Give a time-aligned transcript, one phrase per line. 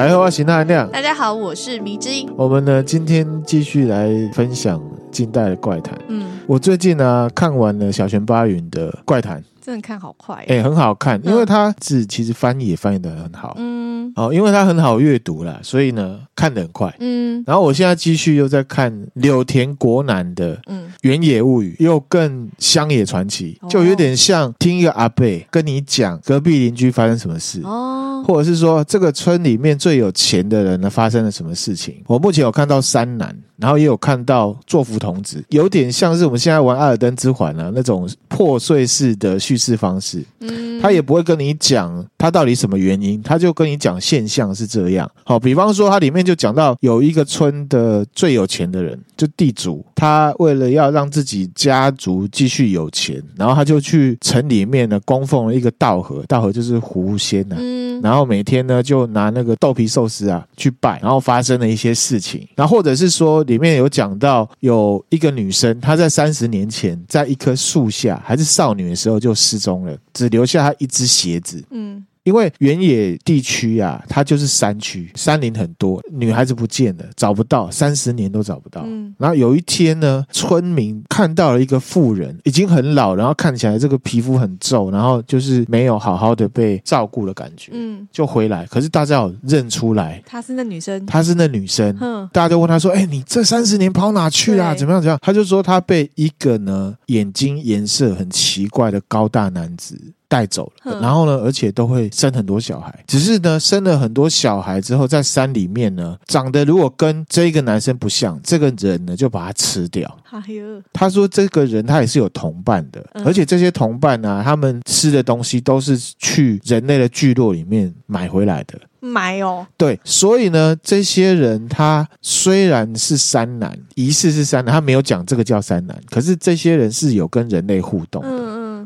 [0.00, 0.90] 大家好，我是那亮。
[0.90, 2.26] 大家好，我是迷之音。
[2.34, 5.94] 我们呢，今天继续来分享近代的怪谈。
[6.08, 13.54] 嗯，我最近呢看完了小泉八云的怪谈，真的看好快，哎、欸，很好看，因为它字其实翻译也翻译的很好。
[13.58, 13.89] 嗯。
[14.16, 16.94] 哦，因为它很好阅读啦，所以呢看得很快。
[17.00, 32.02] 嗯，然后我现在继续又在看柳田国男的《嗯原野物语》，又更乡野传奇，就有点像听一个阿贝跟你讲隔壁邻居发生什么事哦，或者是说这个村里面最有钱的人呢发生了什么事情。
[32.06, 33.36] 我目前有看到三男。
[33.60, 40.24] 然后也有看到作福童子，有点像是我们现在玩《艾尔登之环》啊那种破碎式的叙事方式。
[40.40, 45.10] 嗯，他也不会跟你讲他到底什么原因，他就跟你讲现象是这样。
[45.24, 57.58] 好，比方说它里面就讲到有一个村的最有钱的人，就地主，他为了要让自己家族继续有钱，然后他就去城里面呢供奉了一个稻荷，稻荷就是狐仙呐、啊。
[57.58, 63.30] 嗯，然后每天呢就拿那个豆皮寿司啊去拜，然后发生了一些事情，然后或者是说。
[63.44, 71.64] 里面有讲到有一个女生，她在三十年前在一棵树下还是少女的时候就失踪了，只留下她一只鞋子。
[71.70, 72.04] 嗯。
[72.30, 78.84] 因为原野地区啊，它就是山区，山林很多，女孩子不见了，找不到，三十年都找不到。
[78.86, 87.72] 嗯，然后有一天呢，村民看到了一个妇人，已经很老，然后看起来这个皮肤很皱，然后就是没有好好的被照顾的感觉。
[87.74, 91.96] 嗯，就回来，可是大家有认出来，她是那女生，她是那女生。
[92.00, 94.72] 嗯，大家就问她说：“哎，你这三十年跑哪去啦？
[94.72, 95.02] 怎么样？
[95.02, 99.98] 怎么样？”她就说她被一个呢眼睛颜色很奇怪的高大男子。
[100.30, 103.04] 带走了，然后呢，而且都会生很多小孩。
[103.04, 110.18] 只是呢，生了很多小孩之后，在山里面呢，长得如果跟这个男生不像，这个人呢就把他吃掉。
[110.30, 118.78] 哎呦，他说这个人他也是有同伴的，而且这些同伴呢，他们吃的东西都是去人类的聚落里面买回来的。
[119.02, 128.28] 买哦，对，所以呢，这些人他虽然是山男，疑似是山男，他没有讲这个叫山男，可是这些人是有跟人类互动的。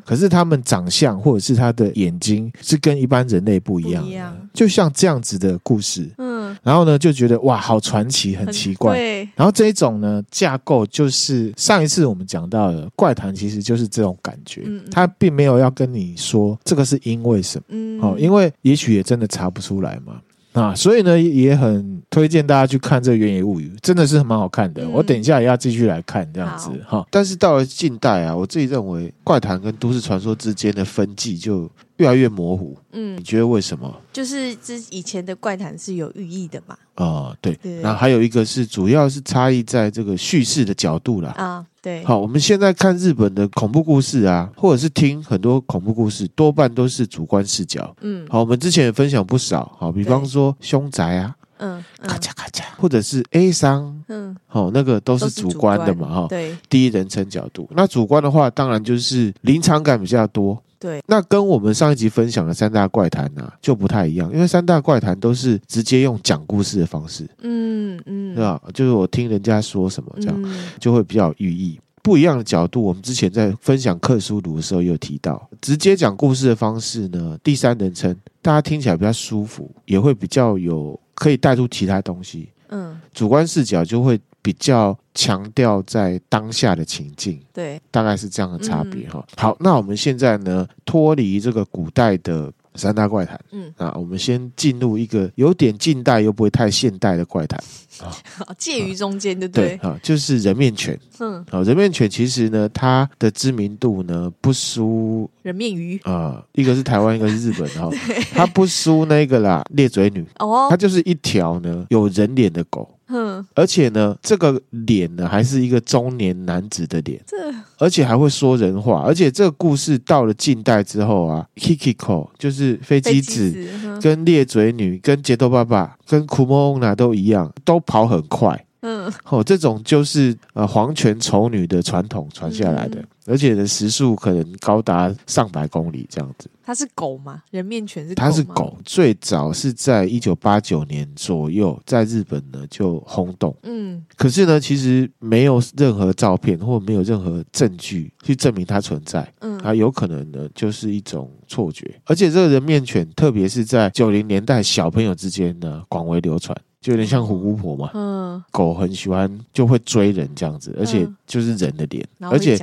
[0.05, 4.37] 可是他们长相或者是他的眼睛是跟一般人类不一样的，一样。
[4.53, 6.09] 就像这样子的故事。
[6.19, 8.97] 嗯，然后呢，就觉得哇，好传奇，很奇怪。
[8.97, 9.29] 对。
[9.35, 14.63] 然后这一种呢，架构就是上一次我们讲到的怪谈，其实就是这种感觉。
[14.67, 17.65] 嗯，他并没有要跟你说这个是因为什么。
[17.69, 20.21] 嗯，好，因为也许也真的查不出来嘛。
[20.55, 24.85] 啊，所以呢，也很推荐大家去看这个《原野物语》，真的是蛮好看的。
[24.85, 27.05] 嗯、我等一下也要继续来看这样子哈。
[27.11, 32.77] 但是到了近代啊，我自己认为怪谈跟都市传说之间的分际就越来越模糊。
[32.93, 33.95] 嗯，你觉得为什么？
[34.13, 36.77] 就是之以前的怪谈是有寓意的嘛？
[36.95, 37.55] 啊、哦，对。
[37.57, 37.81] 对。
[37.81, 41.31] 然后还有一个是，主要是差异在这个叙事的角度啦。
[41.37, 41.67] 啊。
[41.83, 47.95] 对，好，我们现在看日本的恐怖故事啊，或者是听很多恐怖故事，多半都是主观视角。
[48.01, 57.69] 嗯，好，我们之前也分享不少，好，比方说凶宅啊，嗯，咔嚓咔嚓，或者是 A 商，嗯，好，那个都是主观的嘛，哈，对，第一人称角度。
[57.77, 60.59] 那主观的话，当然就是临场感比较多。
[60.85, 68.61] 对，那跟我们上一集分享的三大怪谈呢、啊、就不太一样，因为三大怪谈都是直接用讲故事的方式，嗯嗯，对吧？
[68.75, 71.81] 就是我听人家说什么这样，嗯、就会比较有寓意。
[72.03, 82.51] 不一样的角度，我们之前在分享克苏鲁的时候也有提到，直接讲故事的方式呢，第三人称，大家听起来比较舒服，也会比较有可以带出其他东西。
[82.69, 87.41] 嗯，主观视角就会比较强调在当下的情境。
[87.51, 89.25] 对，大概是这样的差别哈。
[89.39, 97.59] 好，那我们现在呢，脱离这个古代的三大怪谈，嗯，啊，我们先进入一个有点近代又不会太现代的怪谈。
[98.01, 98.13] 啊，
[98.59, 99.77] 介于中间对不对？
[99.77, 100.99] 啊，就是人面犬。
[101.21, 107.89] 嗯，好，人面犬其实呢，它的知名度呢不输人面鱼啊，一个是台湾，一个是日本哈，
[108.35, 112.91] 它不输那个啦，裂嘴女哦，它就是一条呢有人脸的狗。
[113.15, 117.37] 嗯，而且呢，这个脸呢还是一个中年男子的脸，这。
[117.79, 123.53] 而且还会说人话，而且这个故事到了近代之后啊，Kikiko 就是飞机子，
[124.01, 128.65] 跟裂嘴女、跟杰多爸爸、跟库莫娜都一样，都跑很快。
[128.87, 136.51] 嗯，哦，这种就是呃皇权丑女的传统传下来的，嗯、而且的时速可能高达上百公里这样子。
[136.63, 137.43] 它是狗吗？
[137.51, 138.21] 人面犬是狗？
[138.21, 143.57] 它是狗，最早是在一九八九年左右在日本呢就轰动。
[143.63, 149.27] 嗯，可是呢，其实没有任何照片或没有任何证据去证明它存在。
[149.41, 156.55] 嗯，它有可能呢就是一种错觉，而且这个人面犬，特别是在九零年代小朋友之间呢广为流传。
[156.85, 157.91] 就有点像虎姑婆嘛。
[157.95, 162.59] 嗯，狗很喜欢，就会追人这样子，而且就是人的脸，而且，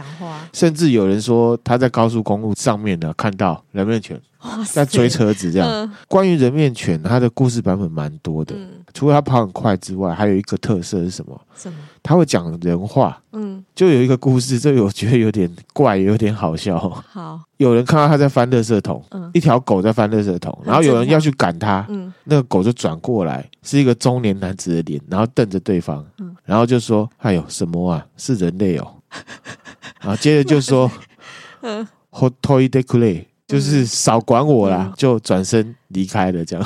[0.53, 4.21] 甚至有人说他在高速公路上面呢看到人面犬
[4.71, 5.68] 在追车子这样。
[5.68, 5.91] 嗯。
[6.07, 11.40] 关于人面犬，它的故事版本蛮多的，嗯，除了他跑很快之外，还有一个特色是什么？
[11.56, 11.78] 什么？
[12.04, 13.22] 它会讲人话。
[13.32, 16.78] 嗯，就有一个故事，这个我觉得有点怪，有点好笑。
[16.80, 28.06] 好，有人看到他在翻垃圾桶，嗯一条狗在翻垃圾桶，然后有人要去赶他，嗯那个狗就转过来，是一个中年男子的脸，然后瞪着对方，嗯然后就说：“哎呦，什么啊？
[28.18, 28.96] 是人类哦。
[30.02, 30.92] ”然后接着就说
[31.62, 36.44] 嗯，：“hot toy d e c l e 就是少管我啦，嗯就转身离开了。
[36.44, 36.66] 这样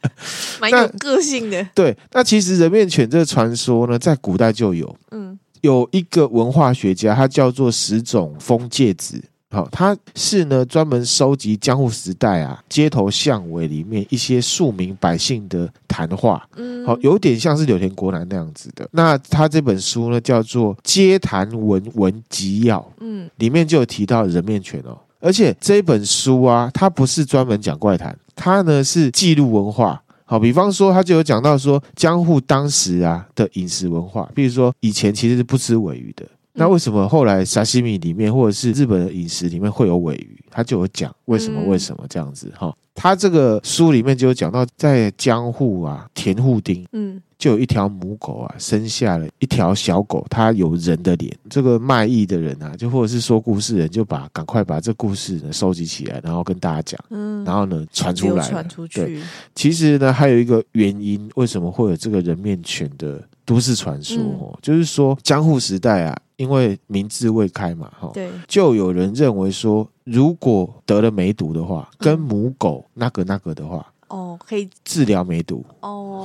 [0.60, 1.96] 蛮有个性的，对。
[2.12, 9.22] 那其实人面犬这个传说呢，在古代就有，嗯有一个文化学家，他叫做石冢丰介子。
[9.50, 18.86] 好，他是呢专门收集江户时代啊街头巷尾里面一些庶民百姓的谈话，嗯，好，有点像是柳田国男那样子的。
[18.90, 24.98] 那他这本书呢叫做《街谈文文集要》，嗯里面就有提到人面犬哦。
[25.20, 30.00] 而且这本书啊，它不是专门讲怪谈，它呢是记录文化。
[30.28, 36.26] 好，比方说，他就有讲到说江户当时啊的饮食文化，比如说以前其实是不吃尾鱼的，
[36.56, 40.42] 那为什么后来沙西米里面或者是日本的饮食里面会有尾鱼？
[40.50, 42.74] 他就有讲为什么为什么这样子哈。
[42.94, 46.86] 他这个书里面就有讲到，在江户啊田户町。
[46.92, 51.30] 嗯就有一条母狗啊，生下了一条小狗，它有人的脸。
[51.50, 59.22] 这个卖艺的人啊，就或者是说故事的人，就把赶快把这故事呢收集起来，然后跟大家讲，嗯，然后呢传出来传出对，去，
[59.54, 64.58] 其实呢，还有一个原因，为什么会有这个人面犬的都市传说哦？
[64.60, 75.64] 就是说江户时代啊，因为明治未开嘛，哈，对，就有人认为说，如果得了梅毒的话，跟母狗那个那个的话，哦，可以，治疗梅毒。
[75.80, 76.22] 哦，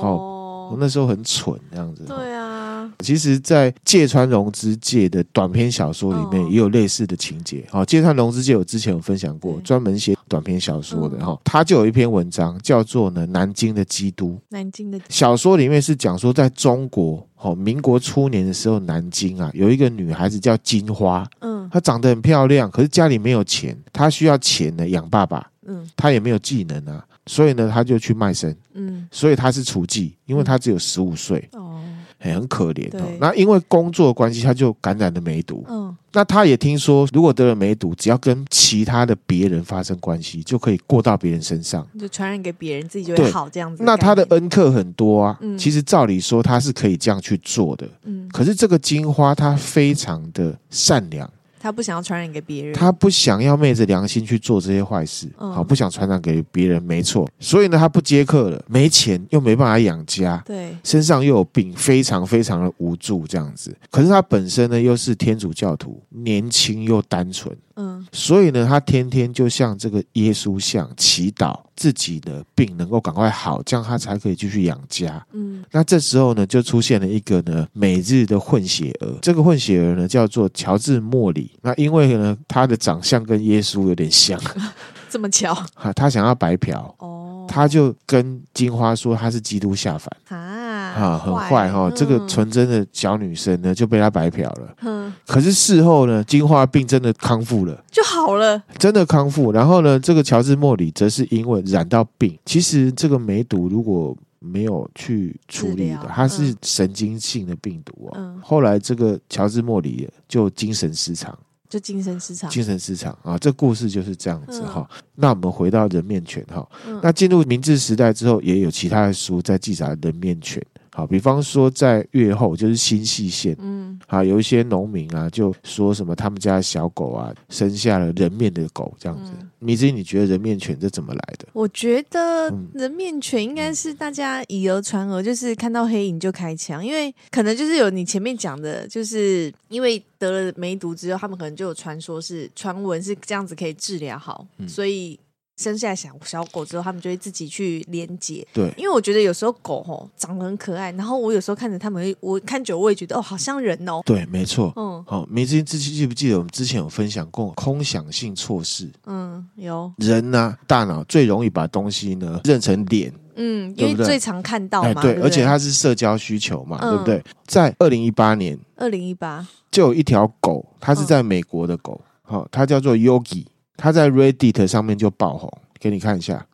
[0.72, 2.04] 我那时候很蠢，这样子。
[2.04, 7.62] 对啊，其实，在芥川龙之介的短篇小说里面，哦也有类似的情节。
[7.70, 14.30] 好，芥川龙之介我之前有分享过，对专门写短篇小说的嗯哈，他就有一篇文章叫做呢《南京的基督》。
[14.48, 31.48] 南京的，小说里面是讲说，在中国，哦，民国初年的时候，南京啊，有一个女孩子叫金花，嗯她长得很漂亮，可是家里没有钱，她需要钱呢养爸爸，嗯她也没有技能啊，所以呢，他就去卖身，嗯，所以他是雏妓，因为他只有十五岁。
[31.52, 31.80] 哦，
[32.18, 33.04] 很很可怜哦。
[33.20, 35.64] 那因为工作关系，他就感染了梅毒。
[35.68, 41.86] 嗯，那他也听说，如果得了梅毒，只要跟其他的别人发生关系，就可以过到别人身上。
[41.98, 43.82] 就传染给别人，自己就会好这样子。
[43.84, 45.38] 那他的，恩客很多啊。
[45.40, 47.88] 嗯其实照理说，他是可以这样去做的。
[48.04, 51.28] 嗯，可是这个金花，她非常的善良，
[51.62, 57.28] 他不想要传染给别人，他不想要昧着良心去做这些坏事，嗯好不想传染给别人，没错。
[57.38, 60.42] 所以呢，他不接客了，没钱又没办法养家。
[60.44, 63.72] 对，身上又有病，非常非常的无助这样子。
[63.90, 68.06] 可是他本身呢又是天主教徒，年轻又单纯，嗯。
[68.12, 75.24] 所以呢他天天就向这个耶稣像祈祷，自己的病能够赶快好，这样他才可以继续养家。
[75.32, 75.64] 嗯。
[75.70, 81.50] 那这时候呢就出现了一个呢每日的混血儿，这个混血儿呢叫做乔治莫里。
[81.62, 84.40] 那因为呢他的长相跟耶稣有点像，
[85.08, 85.54] 这么巧。
[85.74, 86.94] 哈， 他想要白嫖。
[86.98, 90.10] 哦，他就跟金花说他是基督下凡。
[90.28, 94.74] 啊啊，很坏哈、嗯这个纯真的小女生呢就被他白嫖了。
[94.82, 99.52] 嗯可是事后呢，金花病真的康复了，就好了，真的康复。
[99.52, 108.12] 然后呢，这个乔治莫里则是因为染到病，其实这个梅毒如果没有去处理的它是神经性的病毒哦。
[108.16, 114.90] 嗯后来这个乔治莫里就精神失常，就精神失常，精神失常啊，这故事就是这样子嗯哈。
[115.14, 120.60] 那我们回到人面犬哈，嗯那进入明治时代之后，也有其他的书在记载人面犬。
[120.94, 123.56] 好，比方说在月后，就是新细县。
[123.58, 129.30] 嗯啊，有一些农民啊，就说什么他们家的小狗啊，生下了人面的狗这样子。
[129.40, 131.46] 嗯米子，你觉得人面犬这怎么来的？
[131.52, 145.16] 我觉得嗯人面犬应该是大家以讹传讹，就是看到黑影就开枪，因为可能就是有你前面讲的，就是因为得了梅毒之后，他们可能就有传说是传闻是这样子可以治疗好，嗯所以
[145.62, 148.46] 生下来小小狗之后，他们就会自己去连接。
[148.52, 154.00] 对，因为我觉得有时候狗吼长得很可爱，然后我有时候看着他们，我看久我也觉得哦，好像人哦。
[154.04, 154.72] 对，没错。
[154.76, 158.90] 嗯好，米子，之前记不记得我们之前有分享过空想性错视？
[159.06, 167.24] 嗯，有人呢、大脑最容易把东西呢认成脸，嗯，因为最常看到哎，嘛，对，而且它是社交需求嘛，嗯对不对？
[167.46, 173.44] 在二零一八年，二零一八，就有一条狗，它是在美国的狗，好、它叫做 Yogi，
[173.82, 176.46] 它在 Reddit 上面就爆红，给你看一下。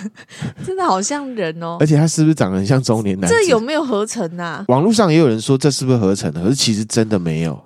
[0.64, 1.76] 真的好像人哦。
[1.84, 3.36] 而且他是不是长得很像中年男子？
[3.36, 4.64] 这有没有合成啊？
[4.68, 7.62] 网络上也有人说这是不是合成的，可是其实真的没有。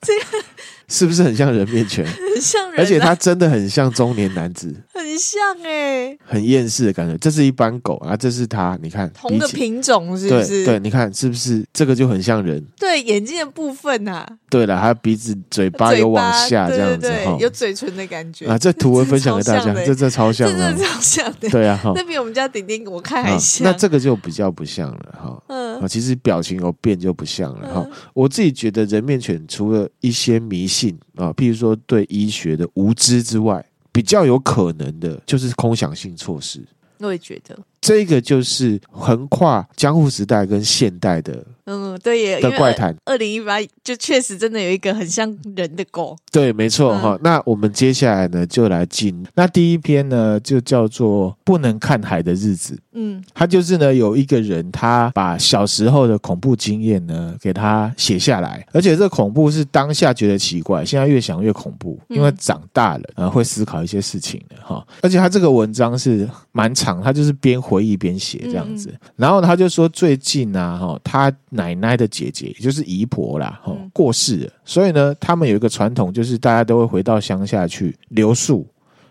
[0.00, 0.44] 这个。
[0.90, 2.04] 是不是很像人面犬？
[2.34, 7.16] 很像人，啊，而且他真的很像中年男子，很像哎，欸，很厌世的感觉。
[7.18, 10.64] 这是一般狗啊，这是他，你看同个品种是不是？
[10.64, 12.62] 对，对，你看是不是这个就很像人？
[12.78, 18.58] 对，眼睛的部分呐，啊，对了，还有鼻子、嘴巴有往下这样子，对对对，有嘴唇的感觉啊。
[18.58, 25.42] 这 图文分享给大家，这这超像，的超像的，对啊，那比我们家丁丁我看还像，那这个就比较不像了哈。
[25.48, 27.86] 嗯，啊其实表情有变就不像了哈。
[28.14, 30.79] 我自己觉得人面犬除了一些迷信
[31.14, 31.60] 啊，譬如。
[31.60, 36.64] 说对医学的无知之外，比较有可能的就是空想性措施。
[37.00, 41.44] 我也觉得这个就是横跨江户时代跟现代的。
[41.66, 42.92] 嗯，对耶，的怪谈。
[43.04, 46.16] 二零一八就确实真的有一个很像人的狗。
[46.32, 47.20] 对，没错哈、嗯。
[47.22, 49.24] 那我们接下来呢，就来进。
[49.36, 52.74] 那第一篇呢，就叫做《不能看海的日子》。
[52.92, 58.66] 嗯，他就是呢，有一个人，他把小时候的恐怖经验呢，给他写下来。
[58.72, 64.84] 而且这恐怖是当下觉得奇怪，现在越想越恐怖，因为长大了，呃，会思考一些事情的哈。
[65.02, 68.92] 而且他这个文章是蛮长，他就是边回忆边写这样子。
[69.16, 71.32] 然后他就说，最近啊，哈，他。
[71.52, 74.52] 奶奶的姐姐，也就是姨婆啦，哈，过世了。
[74.64, 78.64] 所以呢，他们有一个传统，就是大家都会回到乡下去留宿，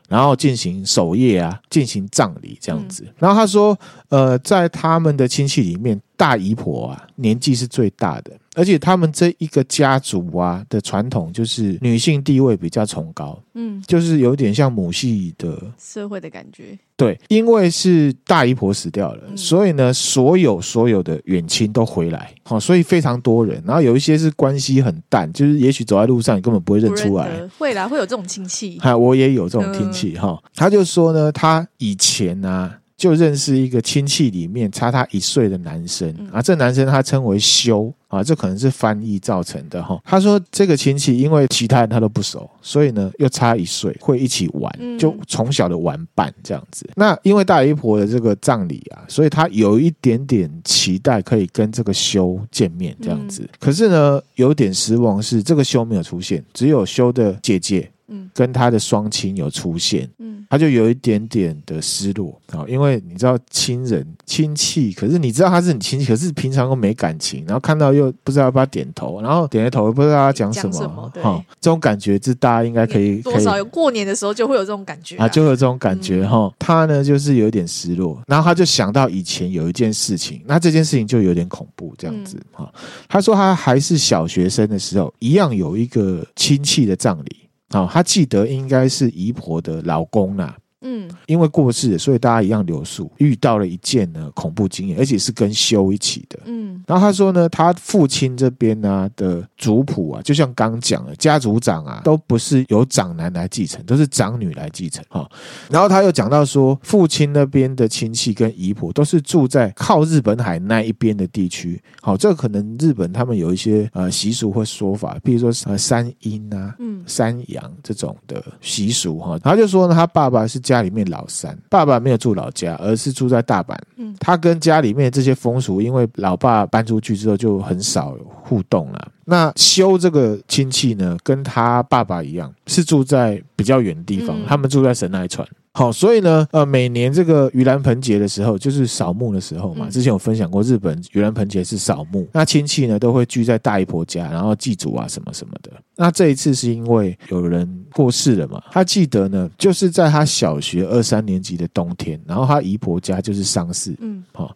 [0.08, 3.06] 然后进行守夜啊，进行葬礼这样子。
[3.18, 8.32] 然后他说，呃，在他们的亲戚里面，大姨婆啊，年纪是最大的。
[8.60, 16.78] 而且他们这一个家族啊的传统就是女性地位比较崇高，嗯，就是有点像母系的社会的感觉。
[16.98, 23.64] 对，因为是大姨婆死掉了，嗯、所以呢，所有所有的远亲都回来，好，所以非常多人。
[23.66, 27.30] 然后有一些是关系很淡，就是也许走在路上你根本不会认出来。
[27.58, 28.78] 会啦，会有这种亲戚。
[28.80, 30.52] 哈，我也有这种亲戚哈、嗯。
[30.56, 32.79] 他就说呢，他以前啊。
[33.00, 39.98] 就认识一个亲戚里面差他一岁的男生啊，这男生他称为修啊，这可能是翻译造成的哈。
[40.04, 46.86] 他说这个亲戚因为其他人他都不熟，所以呢又差一岁，会一起玩，就从小的玩伴这样子。
[46.96, 53.50] 那因为大姨婆的这个葬礼啊，所以他有一点点期待可以跟这个修见面这样子。
[53.62, 57.90] 可是呢有点失望是这个修没有出现，只有修的姐姐。
[58.10, 76.54] 嗯，跟他的双亲有出现，嗯，他就有一点点的失落啊，因为你知道亲人亲戚，可是你知道他是你亲戚，可是平常又没感情，然后看到又不知道要不要点头，然后点了头又不知道他讲什么，哈、哦，这种感觉是大家应该可以多少有过年的时候就会有这种感觉啊，啊就会有这种感觉哈、嗯。
[76.58, 82.82] 他呢就是有一点失落，然后他就想到以前有一件事情，那这件事情就有点恐怖这样子哈、嗯。
[83.08, 87.49] 他说他还是小学生的时候，一样有一个亲戚的葬礼。
[87.72, 90.58] 哦，他记得应该是姨婆的老公啦。
[90.82, 93.12] 嗯，因为过世，所以大家一样留宿。
[93.18, 96.40] 遇到了一件呢恐怖经验，而且是跟修一起的。
[96.46, 105.04] 嗯，然后他说呢，他父亲这边呢的族谱啊，就像刚讲的，家族长啊都不是由长男来继承，都是长女来继承。
[105.10, 105.30] 哈，
[105.70, 111.82] 然后他又讲到说，父亲那边的亲戚跟姨婆都是住在靠日本海那一边的地区。
[112.02, 119.38] 好，这可能日本他们有一些呃习俗或说法，比如说呃山阴啊，嗯，山阳这种的习俗哈。
[119.44, 120.58] 然后就说呢，他爸爸是。
[120.70, 123.76] 家里面老三，爸爸没有住老家，而是住在大阪。
[123.98, 129.12] 嗯，他跟家里面这些风俗，因为老爸搬出去之后就很少互动了。
[129.26, 135.48] 那修这个亲戚呢，跟他爸爸一样，是住在比较远的地方，他们住在神奈川。
[135.80, 139.90] 好，所以呢，呃，每年这个盂兰盆节的时候，就是扫墓的时候嘛。
[139.90, 145.72] 之前有分享过，日本盂兰盆节是扫墓，那亲戚呢都会聚在大姨婆家，然后祭祖啊什么什么的。
[145.96, 154.54] 那这一次是因为有人过世了嘛，他记得呢，就是在他小学二三年级的冬天，然后他姨婆家就是丧事，嗯，好，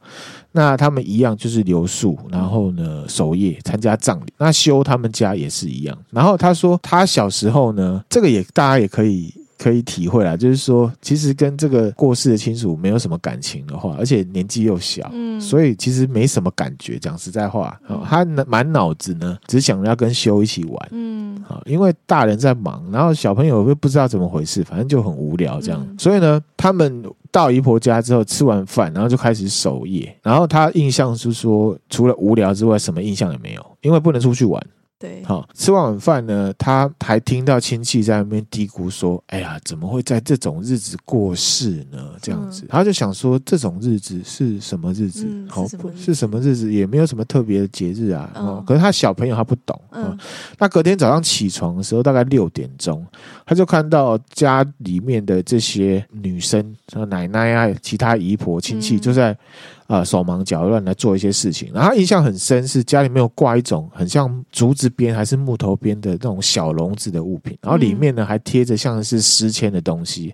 [0.51, 4.34] 那他们一样就是留宿，然后呢守夜参加葬礼。
[4.38, 9.34] 那修他们家也是一样，然后他说他小时候呢，这个也大家也可以。
[9.57, 16.98] 可以体会啦，就是说，其实跟这个过世的亲属没有什么感情的话，而且年纪又小，嗯，所以其实没什么感觉。
[17.00, 25.95] 讲实在话，他满脑子呢，只想要跟修一起玩，嗯，好，因为大人在忙，然后小朋友又不知道怎么回事，反正就很无聊这样。
[25.98, 30.15] 所以呢，他们到姨婆家之后吃完饭，然后就开始守夜。
[30.22, 34.62] 然后他印象是说，除了无聊之外，什么印象也没有，因为不能出去玩。
[35.00, 45.28] 对，好，吃完晚饭呢，他还听到亲戚在那边嘀咕说：“哎呀，怎么会在这种日子过世呢？”这样子，他就想说，这种日子是什么日子？
[45.50, 46.72] 好，是什么日子？
[46.72, 48.32] 也没有什么特别的节日啊。
[48.36, 49.78] 哦，可是他小朋友他不懂。
[49.92, 50.18] 嗯，
[50.58, 53.06] 那隔天早上起床的时候，大概六点钟，
[53.46, 56.74] 他就看到家里面的这些女生，
[57.10, 59.38] 奶奶啊，其他姨婆亲戚就在。
[59.88, 70.34] 啊、呃，手忙脚乱来做一些事情，然后他印象很深，是家里面有挂一种很像竹子编还是木头编的那种小笼子的物品，然后里面呢还贴着像是诗签的东西，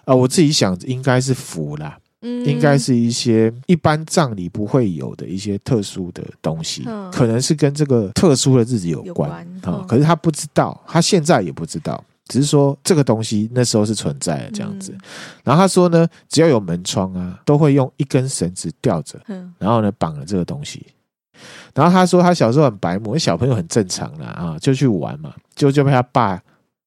[0.00, 12.02] 啊、呃，我自己想应该是符啦，嗯，应该是一些一般葬礼不会有的一些特殊的东西，可能是跟这个特殊的日子有关啊、呃，可是他不知道，他现在也不知道。
[12.28, 14.96] 只是说这个东西那时候是存在的这样子，
[15.42, 19.18] 然后他说呢，只要有门窗啊，都会用一根绳子吊着，
[19.58, 20.86] 然后呢绑了这个东西。
[21.74, 26.40] 然后他说他小时候很白目，小朋友很正常啦啊，就去玩嘛，就就被他爸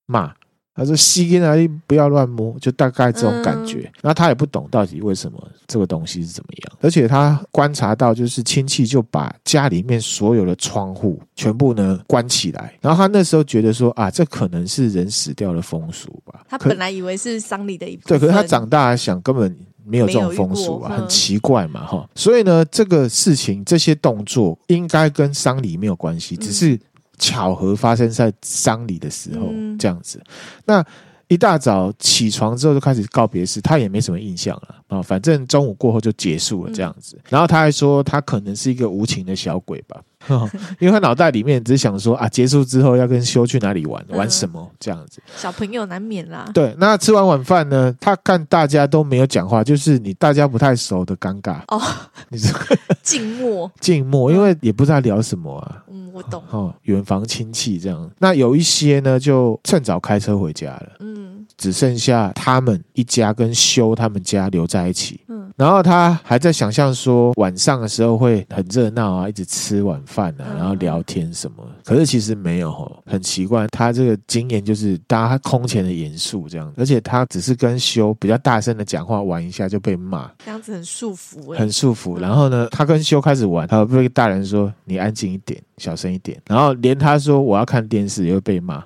[0.06, 0.34] 骂。
[0.74, 1.54] 他说：“吸烟啊，
[1.86, 3.80] 不要乱摸，就大概这种感觉。
[3.80, 5.38] 嗯”然后他也不懂到底为什么
[5.68, 12.74] 这个东西是怎么样，而且他观察到，就是亲戚就把家里面所有的窗户全部呢关起来。
[12.80, 22.10] 然后他那时候觉得说：“啊，这可能是人死掉的风俗吧。”他本来以为是丧礼的一部分，对，可是他长大想根本没有这种风俗啊，很奇怪嘛，哈。
[22.16, 26.80] 所以呢，这个事情这些动作应该跟丧礼没有关系，只是。
[27.22, 29.48] 巧合发生在丧礼的时候，
[29.78, 30.20] 这样子。
[30.66, 30.84] 那
[31.28, 35.02] 一大早起床之后就开始告别式，他也没什么印象了啊。
[35.02, 37.18] 反正中午过后就结束了，这样子。
[37.30, 40.02] 然后他还说，他可能是一个无情的小鬼吧。
[40.80, 45.22] 因为他脑袋里面只想说啊，结束之后要跟修去哪里玩，玩什么这样子。
[45.36, 46.50] 小朋友难免啦。
[46.54, 51.82] 对，那吃完晚饭呢，他看大家都没有讲话，就是你大家不太熟的尴尬哦。
[52.30, 52.58] 你说
[53.02, 55.84] 静默，静默，因为也不知道聊什么啊。
[55.92, 56.42] 嗯，我懂。
[56.50, 60.88] 哦，远房亲戚这样，那有一些呢，就趁早开车回家了。
[61.00, 65.20] 嗯，只剩下他们一家跟修他们家留在一起。
[65.28, 82.18] 嗯，然后他还在想象说晚上的时候会很热闹啊，一直吃晚饭啊，然后聊天什么，可是其实没有哦，很奇怪，他这个经验就是大家空前的严肃这样，而且他只是跟修比较大声的讲话玩一下就被骂，这样子很束缚，很束缚。
[82.18, 88.22] 然后呢，他跟修开始玩，他被大人说你安静一点，小声一点，然后连他说我要看电视。
[88.22, 88.84] 也会被骂。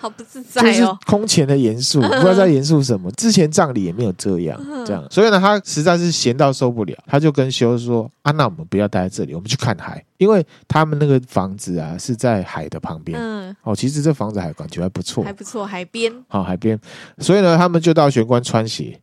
[0.00, 3.10] 好不自在哦，就是空前的严肃，不知道在严肃什么。
[3.12, 13.20] 之前葬礼也没有这样，这样，所以呢，他实在是闲到受不了，他就跟修说：“啊，那我们不要待在这里，我们去看海，因为他们那个房子啊是在海的旁边。
[13.20, 16.10] 嗯，哦，其实这房子还感觉还不错，还不错，海边。
[16.28, 16.80] 好，海边。
[17.18, 18.98] 所以呢，他们就到玄关穿鞋，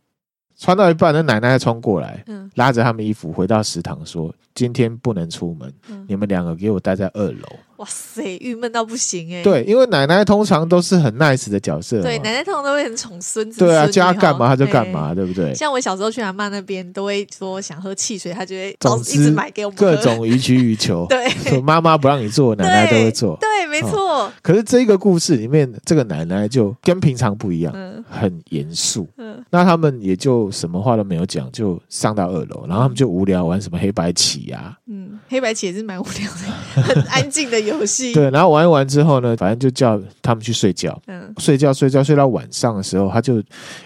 [0.58, 5.72] 穿到一半，那奶奶冲过来，嗯拉着他们衣服回到食堂说：今天不能出门，
[6.08, 9.44] 你们两个给我待在二楼。”哇塞，郁闷到不行哎、欸！
[9.44, 13.60] 对，因为奶奶通常都是很 nice 的角色，对，奶奶通常都会很宠孙子。
[13.60, 15.54] 对啊，叫他干嘛他就干嘛，对不对？
[15.54, 18.76] 像我小时候去阿嬷那边，都会说想喝汽水，他就会
[19.12, 19.86] 一直买给我们喝。
[19.86, 21.06] 各种予取予求。
[21.08, 23.38] 对，妈妈不让你做，奶奶都会做。
[23.40, 24.32] 对，没错、哦。
[24.42, 29.08] 可是这个故事里面，这个奶奶就跟平常不一样，嗯、很严肃。
[29.18, 34.78] 嗯，那他们也就什么话都没有讲，就上到二楼，然后他们就无聊玩什么黑白棋呀、啊。
[34.88, 38.12] 嗯，黑白棋也是蛮无聊的，很安静的游戏。
[38.18, 38.48] 对，然后。
[38.48, 40.98] 玩一玩之后呢，反正就叫他们去睡觉。
[41.06, 43.42] 嗯，睡觉睡觉睡到晚上的时候，他就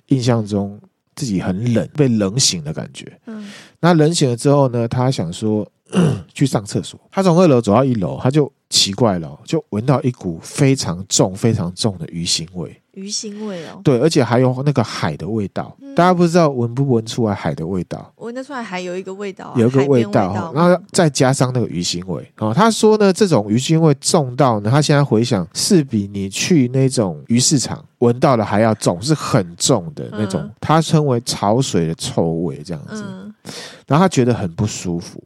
[0.07, 0.81] 印象中
[1.17, 3.13] 自己很冷，被冷醒的感觉。
[3.27, 3.45] 嗯，
[3.83, 5.69] 那人醒了之后呢，他想说
[6.33, 6.99] 去上厕所。
[7.11, 12.75] 他从二楼走到一楼，他就奇怪了，就闻到一股非常重、非常重的鱼腥味。
[12.93, 18.13] 鱼腥味哦，对，而且还有那个海的味道，嗯、大家不知道闻不闻出来海的味道？
[18.17, 22.53] 闻得出来，还有一个味道、啊，有一个味道，味道然后再加上那个鱼腥味哦。
[22.55, 33.03] 他说呢，这种鱼腥味重到呢，他现在回想是比你去那种鱼市场闻到的还要重，是很重的那种，嗯、他称为潮水的臭味这样子。
[33.07, 33.35] 嗯、
[33.87, 35.23] 然后他觉得很不舒服。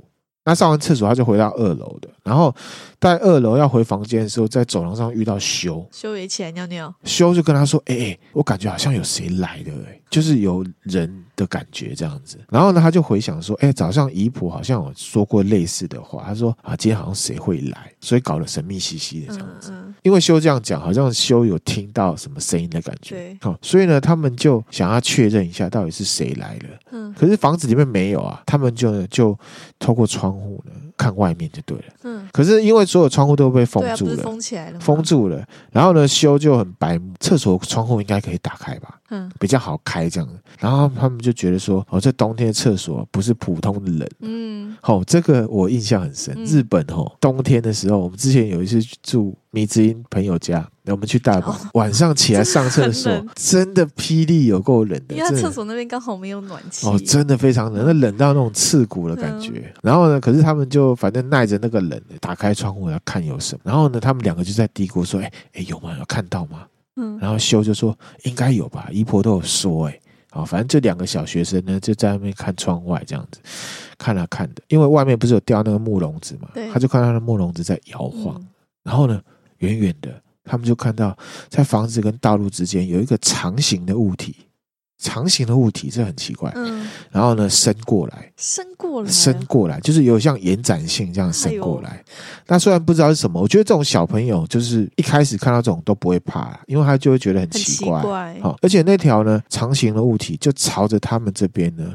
[0.49, 2.55] 那上完厕所，他就回到二楼的，然后
[3.01, 19.71] 在二楼要回房间的时候，在走廊上遇到修，修也起来尿尿，修就跟他说：“哎、欸、哎，我感觉好像有谁来的、欸，就是有人的感觉这样子。”然后呢，他就回想说：“哎、欸，早上姨婆好像有说过类似的话，他说啊，今天好像谁会来，所以搞得神秘兮兮的这样子。
[19.73, 26.69] 嗯嗯、因为修这样讲，好像修有听到什么声音的感觉，对，好，所以呢，他们就想要确认一下到底是谁来了。
[26.93, 29.37] 嗯，可是房子里面没有啊，他们就就
[29.79, 30.27] 透过窗。
[30.37, 31.85] 户呢，看外面就对了。
[32.03, 35.45] 嗯，可是因为所有窗户都被封住了，啊、封起来了，封住了。
[35.71, 38.99] 然后呢，修就很白目，厕所窗户应该可以打开吧？
[39.11, 40.29] 嗯，比较好开这样。
[40.59, 44.09] 然后他们就觉得说，哦，这冬天的厕所不是普通的冷。
[44.21, 46.35] 嗯，好、哦，这个我印象很深。
[46.37, 50.67] 嗯、日本哦，冬天的时候，我们之前有一次住米之音朋友家。
[50.95, 55.15] 我们去大阪，晚上起来上厕所， 真的霹雳有够冷的。
[55.15, 59.73] 因为厕所那边刚好没有暖气哦，真的非常冷，那冷到那种刺骨的感觉。
[59.83, 63.61] 然后呢，可是他们就反正耐着那个冷，打开窗户要看有什么。
[63.65, 65.97] 然后呢，他们两个就在嘀咕说：“哎哎，有吗？
[65.99, 67.19] 有看到吗？”嗯。
[67.19, 73.41] 然后修就说：“应该有吧，姨婆都有说。”哎，好，反正这两个小学生呢，就在那边看窗外这样子
[73.99, 78.41] 看啊看的，因为外面不是有吊那个木笼子嘛，他就看到那木笼子在摇晃。
[78.85, 79.21] 然后呢，
[79.59, 80.23] 远远的。
[80.47, 81.17] 他们就看到，
[81.51, 84.35] 在房子跟道路之间有一个长形的物体，
[84.99, 86.51] 长形的物体，这很奇怪。
[86.55, 92.03] 嗯，然后呢，伸过来，伸过来，伸过来，就是有像延展性这样伸过来。
[92.47, 98.39] 那虽然不知道是什么，我觉得这种小朋友就是一开始看到这种都不会怕，因为他就会觉得很奇怪。
[98.41, 101.93] 好，而且那条呢长形的物体就朝着他们这边呢。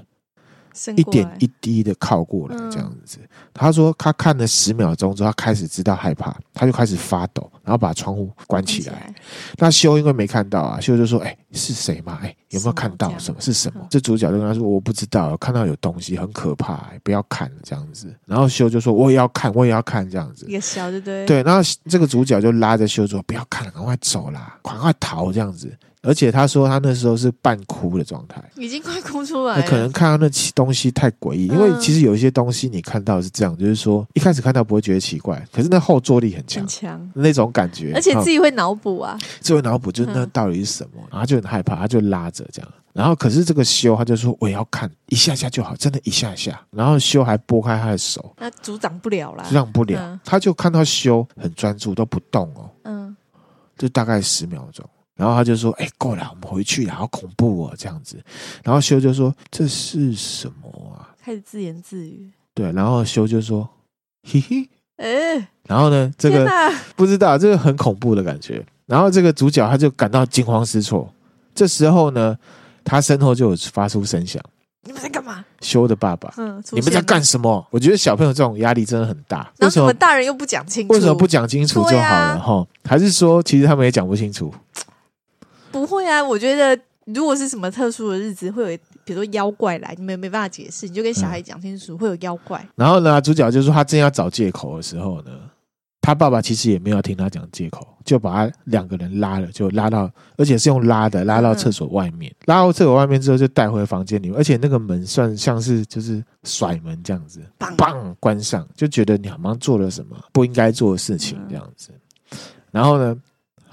[0.95, 3.19] 一点一滴的靠过来，这样子。
[3.53, 9.13] 他说他看了十秒钟之后，他开始知道害怕，他就开始发抖，然后把窗户关起来。
[9.57, 12.19] 那修因为没看到啊，修就说：“哎，是谁吗？
[12.21, 13.41] 哎，有没有看到什么？
[13.41, 25.71] 是什么？”这主角就跟他说：“我不知道，看到有东西很可怕，不要看这样子。”然后修就说：“我也要看，我也要看这样子。”一个小对对对，然后这个主角就拉着修说：“不要看了，赶快走啦，赶快逃这样子。”
[26.03, 29.67] 而且他说他那时候是半哭的状态，已经快哭出来了。
[29.67, 37.11] 可能看到那东西太诡异，因为其实有一些东西你看到是这样，就是说一开始看到不会觉得奇怪，可是那后坐力很强，很强。
[37.13, 53.15] 那种感觉，而且自己会脑补啊，自己会脑补，就是那到底是什么，然后他就很害怕，他就拉着这样，然后可是这个修他就说我也要看一下下就好，真的一下下，然后修还拨开他的手，那阻挡不了啦，阻挡不了，他就看到修很专注都不动哦，嗯，
[53.77, 54.83] 就大概十秒钟。
[55.15, 58.21] 然后他就说：“哎，够了，我们回去了，好恐怖哦，这样子。”
[58.63, 62.32] 然后修就说：“这是什么啊？”开始自言自语。
[62.54, 63.69] 对，然后修就说
[64.28, 66.50] ：“嘿嘿，哎。”然后呢，这个
[66.95, 68.65] 不知道，这个很恐怖的感觉。
[68.88, 71.13] 然后这个主角他就感到惊慌失措。
[71.54, 72.38] 这时候呢，
[72.84, 74.41] 他身后就有发出声响。
[74.84, 75.45] 你们在干嘛？
[75.62, 77.63] 修的爸爸，嗯，你们在干什么？
[77.69, 79.50] 我觉得小朋友这种压力真的很大。
[79.60, 80.93] 为什么大人又不讲清楚？
[80.93, 82.39] 为什么不讲清楚就好了？
[82.39, 84.52] 哈、啊，还是说其实他们也讲不清楚？
[85.71, 92.65] 不会啊，我觉得如果是什么特殊的日子，会有比如说妖怪来，你们没办法解释，你就跟小孩讲清楚，嗯、会有妖怪。
[92.75, 95.31] 然后呢，主角就说他正要找借口的时候呢，
[96.01, 111.91] 他爸爸其实也没有听他讲借口，就把他两个人拉了，就拉到，而且是用拉的，拉到厕所外面，嗯、拉到厕所外面之后就带回房间里面，而且那个门算像是就是甩门这样子，砰砰关上，就觉得你好像做了什么不应该做的事情这样子。
[112.31, 112.38] 嗯、
[112.71, 113.17] 然后呢？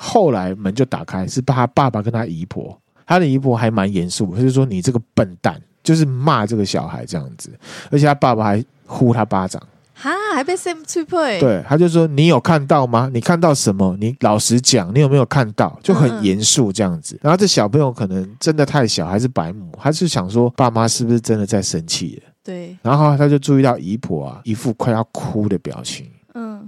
[0.00, 7.50] 后来门就打开，是他爸爸跟他姨婆，他的姨婆还蛮严肃，他就说：“你这个笨蛋，就是骂这个小孩这样子。”
[7.90, 9.61] 而且他爸爸还呼他巴掌，
[9.94, 11.20] 哈，还被 Sam 吹破。
[11.40, 13.11] 对，他就说：“你有看到吗？
[13.12, 13.96] 你看到什么？
[13.98, 17.16] 你老实讲，你有没有看到？”就很严肃这样子。
[17.16, 22.32] 嗯、然后这小朋友可能真的太小，还是白目，他是想说爸妈是不是真的在生气了？
[22.44, 22.76] 对。
[22.82, 26.06] 然后他就注意到姨婆啊，一副快要哭的表情。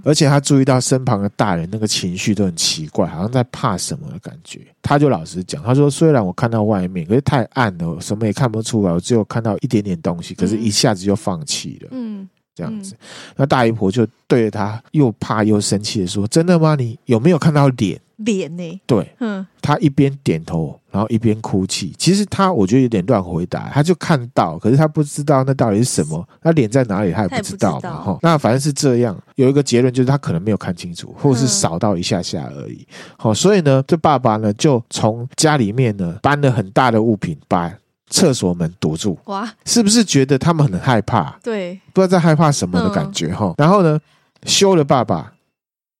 [0.03, 4.61] 而且他注意到身旁的大人那个情绪都很奇怪，好像在怕什么的感觉。
[4.81, 12.95] 他就老实讲，他说：“虽然我看到外面，可是太暗了，什么也看不出来，我只有看到一点点东西，可是一下子就放弃了。”嗯，这样子。
[13.35, 16.75] 那大姨婆就对着他又怕又生气的说：“真的吗？
[16.75, 18.81] 你有没有看到脸？”脸呢？
[18.85, 21.95] 对，嗯，他一边点头，然后一边哭泣。
[21.97, 28.19] 其实他我觉得有点乱回答，他就看到，可是他不知道那到底是什么，那脸在哪里他也不知道嘛，哈。
[28.21, 32.85] 那反正是这样，有一个结论就是他可能没有看清楚，或是扫到一下下而已。
[33.17, 37.73] 好，所以呢，这爸爸呢就从家里面呢搬了很大的物品，把
[38.09, 39.17] 厕所门堵住。
[39.25, 41.39] 哇，是不是觉得他们很害怕？
[41.41, 43.53] 对，不知道在害怕什么的感觉哈。
[43.57, 43.97] 然后呢，
[44.43, 45.31] 修的爸爸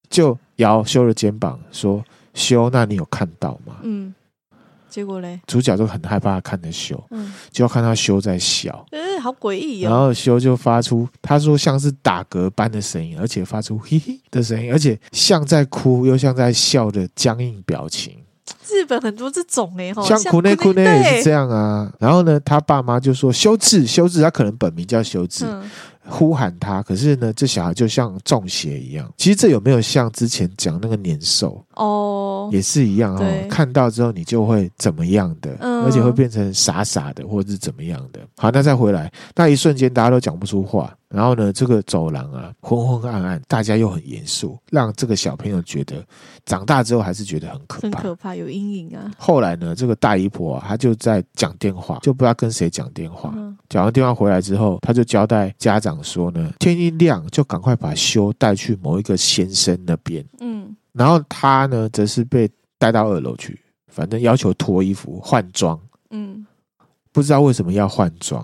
[0.10, 2.04] 就摇修的肩膀说。
[2.34, 3.76] 修，那你有看到吗？
[3.82, 4.16] 嗯，
[4.92, 9.90] 结果嘞，主角就很害怕看着修，嗯，就要看到修在笑，嗯，好诡异哦。
[9.90, 18.18] 然后修就发出他说像是打嗝般的声音，而且发出嘿嘿的声音，而且像在哭又像在笑的僵硬表情。
[18.70, 21.92] 日本很多这种哎，像哭内哭内也是这样啊。
[22.00, 25.46] 然后呢，他爸妈就说修治修治，他可能本名叫修治。
[25.48, 25.64] 嗯
[26.04, 29.10] 呼喊他，可是呢，这小孩就像中邪一样。
[29.18, 31.64] 其实这有没有像之前讲那个年兽？
[31.82, 33.48] 哦，也是一样哦。
[33.50, 38.20] 看到之后你就会怎么样的，嗯、而且会变成傻傻的，或者是怎么样的。
[38.38, 40.94] 好，那再回来，那一瞬间大家都讲不出话。
[41.10, 46.02] 然后呢，这个走廊啊，昏昏暗暗，大家又很严肃，让这个小朋友觉得
[46.46, 49.12] 长大之后还是觉得很可怕，很可怕，有阴影啊。
[49.18, 53.34] 后来呢，这个大姨婆啊，她就在讲电话，就不知道跟谁讲电话。
[53.36, 60.24] 嗯、讲完电话回来之后，她就交代家长说呢，天一亮就赶快把修带去某一个先生那边。
[60.40, 65.80] 嗯，然后他呢，则是被带到二楼去，反正要求脱衣服换装。
[66.10, 66.46] 嗯，
[67.12, 68.44] 不知道为什么要换装。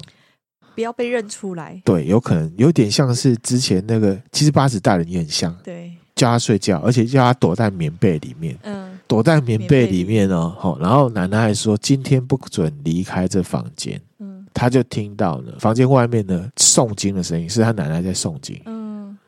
[0.75, 1.81] 不要被认出来。
[1.83, 5.51] 对，有可能有点像是之前那个，其实八十大人也很像。
[5.63, 8.55] 对，叫他睡觉，而且叫他躲在棉被里面。
[8.62, 10.55] 嗯，躲在棉被里面哦。
[10.55, 13.99] 好，然后奶奶还说今天不准离开这房间。
[14.19, 18.62] 嗯，他就听到了房间外面呢诵经的声音，是他奶奶在诵经。
[18.65, 18.77] 嗯，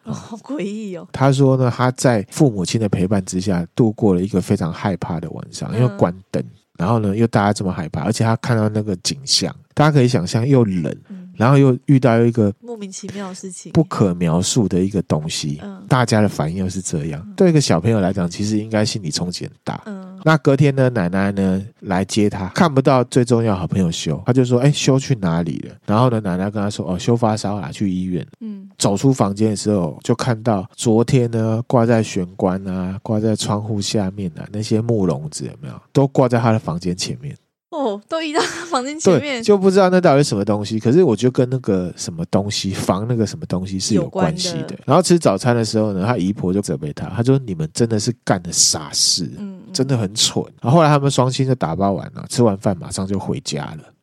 [0.10, 1.08] 哦，好诡异哦。
[1.12, 6.44] 他说呢，他在父母亲的陪伴之下度过了一个非常害怕的晚上，因为关灯，
[6.78, 10.96] 然后呢又大家这么害怕，而且他看到那个景象，大家可以想象又冷。
[11.40, 19.82] 然后又遇到一个莫名其妙的事情，不可描述的一个东西，嗯，大家的反应又是这样，嗯，对一个小朋友来讲，其实应该心理冲击很大。
[19.86, 37.34] 嗯，那隔天呢，奶奶呢来接他，看不到最重要好朋友修，他就说：“哎，修去哪里了？”然后呢，奶奶跟他说：“哦，修发烧了，去医院。”嗯，走出房间的时候，就看到昨天呢挂在玄关啊，挂在窗户下面啊，那些木笼子有没有，都挂在他的房间前面。
[37.72, 40.80] 哦，都移到他房间前面，就不知道那到底是什么东西。
[40.80, 44.64] 可是我就跟那个什么东西防那个什么东西是有关系的。
[44.70, 53.94] 的然后吃早餐的时候呢，他姨婆就责备他，他说：“你们真的是干的傻事，嗯，真的很蠢。”然后后来他们双亲就打包完了，吃完饭马上就回家了。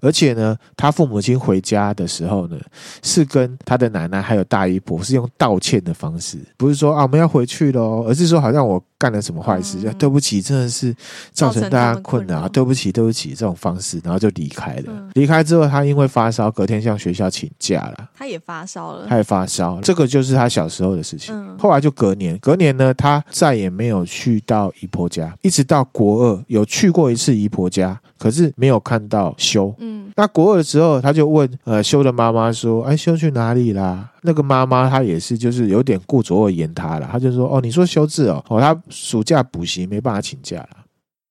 [0.00, 2.56] 而且呢，他父母亲回家的时候呢，
[3.02, 10.94] 是跟他的奶奶还有大姨婆是用道歉的方式，不是说啊我们要回去喽，而是说好像我干了什么坏事，嗯、对不起，真的是
[11.32, 14.84] 造成大家困扰，对不起，对不起这种方式，然后就离开了。
[14.88, 18.10] 嗯、离开之后，他因为发烧，隔天向学校请假了。
[18.14, 21.34] 他也发烧了，他也发烧，这个就是他小时候的事情。
[21.34, 29.74] 嗯、后来就隔年，隔年呢，他再也没有去到姨婆家，一直到国二有去过一次姨婆家，可是没有看到修。
[29.90, 37.08] 嗯那国二的时候，他就问呃修的妈妈说：“哎，修去哪里啦？”那个妈妈她也是，就是有点顾左右言他了。
[37.10, 40.76] 他就说：“哦，你说修志哦，哦，他暑假补习没办法请假了。”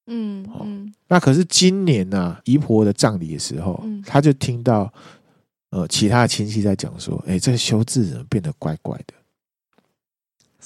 [0.08, 0.94] 嗯嗯。
[1.08, 4.92] 那可是今年呢、啊，姨婆的葬礼的时候，嗯、他就听到
[5.72, 9.14] 呃其他的亲戚在讲说：“哎，这个修志人变得怪怪的。”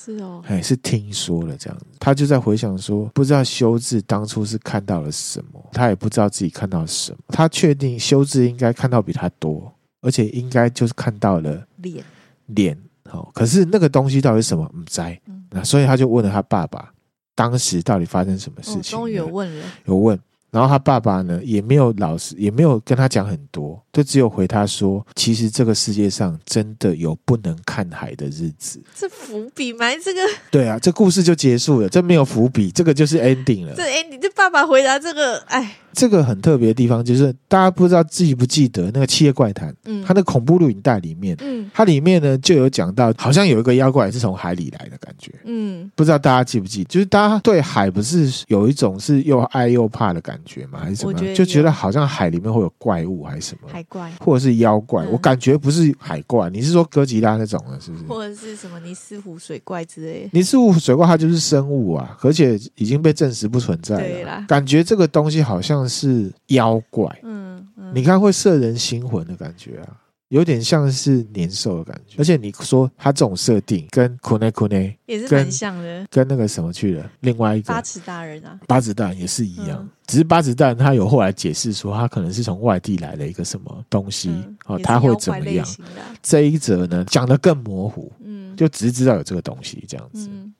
[0.04, 7.18] 是哦，哎，是听说了这样子，他就在回想说，不知道修治当初是看到了什么，他也不知道自己看到了什么。
[7.30, 12.04] 他确定修治应该看到比他多，而且应该就是看到了脸
[12.48, 12.78] 脸。
[13.10, 14.68] 好，可是那个东西到底是什么？
[14.74, 15.08] 不知道。
[15.52, 16.92] 那所以他就问了他爸爸，
[17.34, 18.82] 当时到底发生什么事情？
[18.82, 20.20] 终于有问了，有问。
[20.54, 28.80] 然后他爸爸呢，也没有老实，也没有跟他讲很多，就只有回他说，其实这个世界上真的有不能看海的日子。
[28.96, 33.74] 这伏笔埋这个，对啊，这故事就结束了，这没有伏笔，这个就是 ending 了。
[33.76, 35.78] 这 ending，这爸爸回答这个，哎。
[35.94, 46.84] 这个很特别的地方，就是大家不知道记不记得那个《七夜怪谈》，嗯，它那恐怖录影带里面，嗯，它里面呢就有讲到，好像有一个妖怪是从海里来的感觉，嗯，不知道大家记不记？
[46.86, 50.80] 就是大家对海不是有一种是又爱又怕的感觉吗？
[50.82, 51.14] 还是什么？
[51.14, 53.70] 觉就觉得好像海里面会有怪物，还是什么？
[53.72, 55.04] 海怪，或者是妖怪？
[55.06, 58.04] 嗯、我感觉不是海怪，你是说哥吉拉那种的，是不是？
[58.06, 60.30] 或者是什么尼斯湖水怪之类的？
[60.34, 64.02] 尼斯湖水怪它就是生物啊，而且已经被证实不存在了。
[64.02, 66.80] 对啦，感觉这个东西好像是妖。
[66.89, 72.17] 怪，嗯，嗯，你看会摄人心魂的感觉啊，有点像是年兽的感觉。
[72.19, 85.65] 而且你说他这种设定跟库内库内也是很像的，跟那个什么去了，另外一个八尺大人啊，八尺大人也是一样，嗯、只是八尺大人他有后来解释说，他可能是从外地来的一个什么东西，嗯、哦，他会怎么样？
[85.98, 90.28] 啊、这一则呢讲的更模糊，嗯，就只是知道有这个东西这样子。
[90.32, 90.54] 嗯、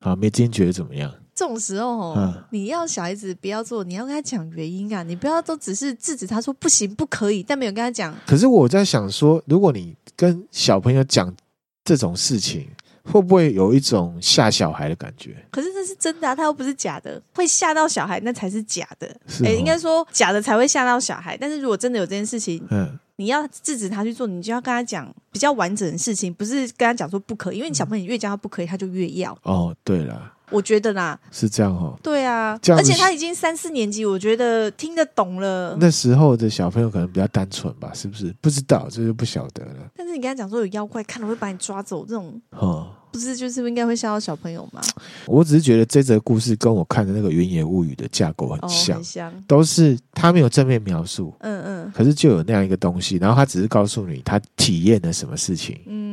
[0.00, 1.10] 好，梅金觉得怎么样？
[1.40, 5.02] 这种时候，嗯、你要小孩子不要做，你要跟他讲原因啊！
[5.02, 8.14] 你不要都只是制止他说不行不可以，但没有跟他讲。
[8.26, 11.34] 可是我在想说，如果你跟小朋友讲
[11.82, 12.68] 这种事情，
[13.04, 15.34] 会不会有一种吓小孩的感觉？
[15.50, 19.08] 可是这是真的啊，他又不是假的，会吓到小孩那才是假的。
[19.26, 21.38] 是哦、诶，应该说假的才会吓到小孩。
[21.40, 29.32] 但是如果真的有这件事情，嗯，你要制止他去做，你就要跟他讲比较完整的事情，不是跟他讲说不可以，因为你小朋友越教他不可以，他就越要。
[29.44, 30.34] 哦，对了。
[30.50, 31.98] 我觉得啦，是这样哦。
[32.02, 35.76] 对啊，而且他已经三四年级，我觉得听得懂了。
[35.80, 38.34] 那时候的小朋友可能比较单纯吧，是不是？
[38.40, 39.90] 不知道，这就不晓得了。
[39.96, 44.80] 但是你跟他讲说有妖怪，看了会把你抓走，这种，哦，不是就是应该会吓到小朋友吗？
[45.26, 56.09] 我只是觉得这则故事跟我看的那个《云野物语》的架构很像，哦、很像都是他没有正面描述，嗯嗯，可是就有那样一个东西，然后他只是告诉你他体验了什么事情，嗯，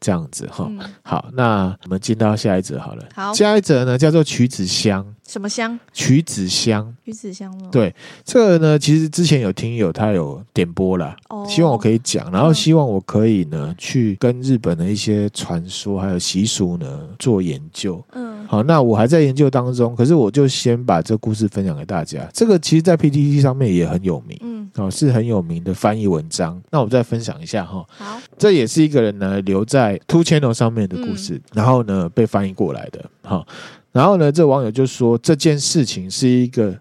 [0.00, 0.66] 这样子哈。
[0.68, 3.04] 嗯、好，那我们进到下一则好了。
[3.14, 5.06] 好，下一则呢叫做曲子香。
[5.30, 5.78] 什么香？
[5.92, 6.92] 曲子香。
[7.04, 7.68] 曲子香哦。
[7.70, 18.04] 对，这个呢，其实之前有听友他有点播了，哦、希望我可以讲，然后希望我可以呢、嗯、去跟日本的一些传说还有习俗呢做研究。
[18.10, 22.28] 嗯，好，那我还在研究当中，可是我就先把这故事分享给大家。
[22.34, 26.60] 这个其实，在 PTT 上面也很有名，嗯，哦，是很有名的翻译文章。
[26.70, 27.86] 那我再分享一下哈。
[27.90, 33.08] 好，这也是一个人呢留在 Two Channel 上面的故事，嗯、然后呢被翻译过来的。
[33.22, 33.46] 好。
[33.92, 36.78] 然后呢，这网友就说这件事情是一个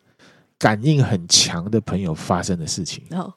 [0.57, 3.03] 感应很强的朋友发生的事情。
[3.11, 3.33] 哦，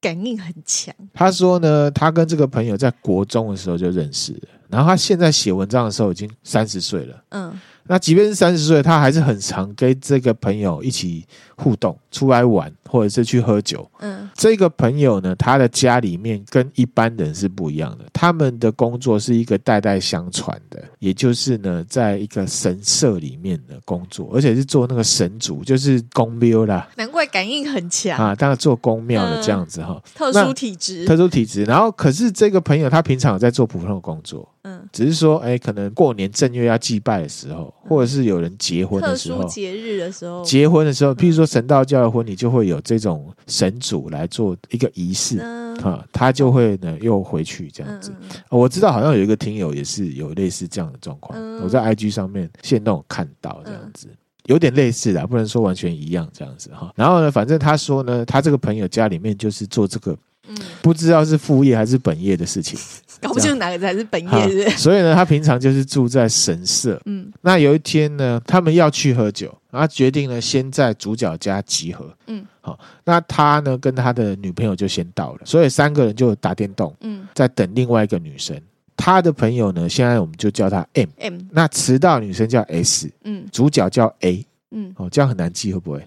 [0.00, 0.94] 感应很强。
[1.12, 7.24] 他说呢，他跟这个朋友在国中的时候就认识了，然后他现在写文章的时候已经三十岁了。
[7.30, 7.60] 嗯。
[7.86, 13.88] 那即便是三十岁，他还是很常跟这个朋友一起互动、出来玩，或者是去喝酒。
[13.98, 18.04] 嗯，这个朋友呢，他的家里面跟一般人是不一样的。
[18.12, 26.88] 他们的工作是一个代代相传的，也就是呢，在一个神社里面的工作，而且是做那个神主，就是公庙啦。
[26.96, 28.34] 难怪感应很强啊！
[28.34, 31.64] 当然做公庙的这样子哈，特殊体质，特殊体质。
[31.64, 34.48] 然后，可是这个朋友他平常有在做普通的工作。
[34.64, 48.12] 嗯，只是说，哎，可能过年正月要祭拜的时候，或者是有人结婚的时候，特殊节日的时候，结婚的时候，譬如说神道教的婚礼，就会有这种神主来做一个仪式，啊，他就会呢又回去这样子。
[48.50, 54.06] 我知道好像有一个听友也是有类似这样的状况，我在 IG 上面现在都有看到这样子，
[54.44, 56.92] 有点类似的，不能说完全一样这样子哈。
[56.94, 60.16] 然后呢，反正他说呢，他这个朋友家里面就是做这个。
[60.48, 62.78] 嗯，不知道是副业还是本业的事情，
[63.22, 64.76] 搞不清楚哪个才是本业是不是？
[64.76, 67.00] 所以呢，他平常就是住在神社。
[67.06, 72.12] 嗯，那有一天呢，他们要去喝酒，然后决定呢，先在主角家集合。
[72.26, 76.92] 嗯，好，那他呢跟他的女朋友就先到了，所以三个人就打电动。
[77.02, 78.60] 嗯，在等另外一个女生。
[78.96, 81.08] 他的朋友呢，现在我们就叫他 M。
[81.18, 83.08] M，那迟到女生叫 S。
[83.24, 84.44] 嗯，主角叫 A。
[84.72, 86.04] 嗯，哦，这样很难记会不会？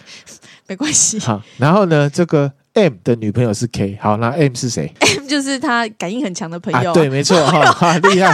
[0.68, 1.18] 没关系。
[1.18, 2.52] 好，然后呢，这个。
[2.74, 4.92] M 的女朋友是 K，好，那 M 是谁？
[5.00, 6.90] M 就是他感应很强的朋友。
[6.90, 8.32] 啊、对，没错， 哈、哦，厉害，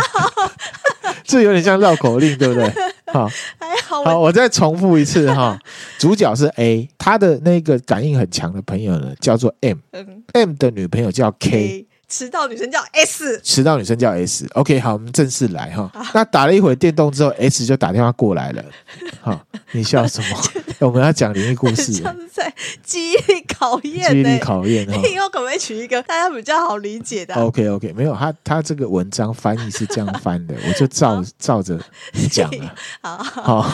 [1.25, 2.68] 这有点像绕口令，对不对？
[3.12, 3.27] 好，
[3.59, 5.59] 还好，好，我再重复一次哈，
[5.99, 11.87] 主角是 A，他的那个感应很强的朋友呢，叫做 M，M、嗯、的女朋友叫 K。
[12.09, 14.46] 迟到女生叫 S，迟到女生叫 S。
[14.55, 15.90] OK，好，我们正式来哈。
[16.14, 18.64] 那打了一会儿电动之后，S 就打电话过来了。
[19.20, 20.38] 好，你笑什么？
[20.86, 24.86] 我们要讲灵异故事， 像是在记忆力考验，记忆力考验。
[24.88, 31.78] 你以后可不可以取一个大家比较好理解的？OK，OK，没有，他他这个文章翻译是这样翻的， 我就照照着
[32.30, 32.74] 讲了。
[33.00, 33.72] 好好，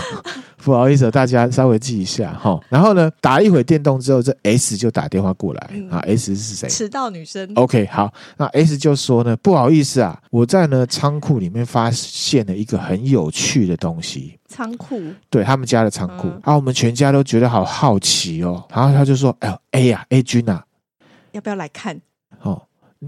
[0.63, 2.61] 不好意思，大家稍微记一下哈。
[2.69, 5.99] 然后呢，打一会儿电动之后，这 S 就打电话过来啊。
[6.07, 6.69] S 是谁？
[6.69, 7.51] 迟到女生。
[7.55, 8.13] OK，好。
[8.37, 14.39] 那 S 就说呢，不好意思啊，我在呢仓库里面发现了一个很有趣的东西。
[14.53, 18.63] 仓库，对他们家的仓库，嗯、啊，我们全家都觉得好好奇哦。
[18.71, 20.63] 然后他就说：“哎呦，A 呀，A 君啊，
[21.33, 21.99] 要不要来看？”
[22.43, 22.61] 哦，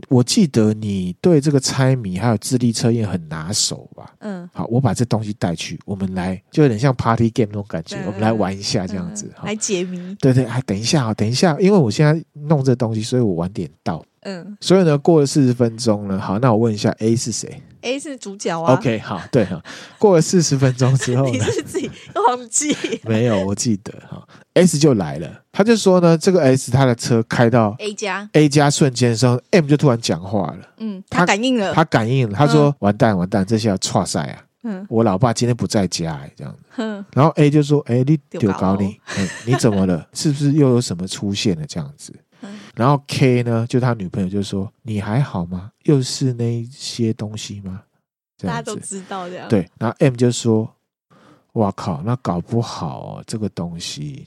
[0.09, 4.15] 我记得你对这个猜谜还有智力测验很拿手吧？
[4.21, 10.15] 嗯，好，我把这东西带去，我们来就有点像 party game 那种感觉，嗯、我们来玩一下这样子，嗯、来解谜。
[10.21, 14.03] 对对，哎，等一下啊，等一下，因为我现在弄这东西，所以我晚点到。
[14.25, 16.19] 嗯，所以呢，过了四十分钟了。
[16.19, 18.75] 好，那我问一下，A 是谁？A 是主角啊。
[18.75, 19.63] OK，好，对哈。
[19.99, 21.91] 过了四十分钟之后， 你是自己
[22.29, 22.75] 忘记？
[23.05, 24.27] 没有，我记得哈。
[24.55, 30.59] S 就来了，他就说呢，这个 S 他的车开到 A 加，A 加瞬间的时候，M 就突然讲话了。
[30.79, 34.45] 嗯，他感应了，他感应了，他说：“完蛋，完蛋，这下要挫赛啊！
[34.63, 36.59] 嗯，我老爸今天不在家，哎，这样子。
[36.77, 38.99] 嗯，然后 A 就说：‘哎，你丢搞你，
[39.45, 40.07] 你怎么了？
[40.15, 41.67] 是不是又有什么出现了？
[41.67, 42.15] 这样子。’
[42.75, 45.73] 然后 K 呢，就他女朋友就说：“你还好吗？
[45.85, 47.83] 又是那些东西吗？”
[48.39, 49.49] 大家都知道这样。
[49.49, 50.71] 对，然后 M 就说
[51.55, 54.27] ：“哇靠，那搞不好哦，这个东西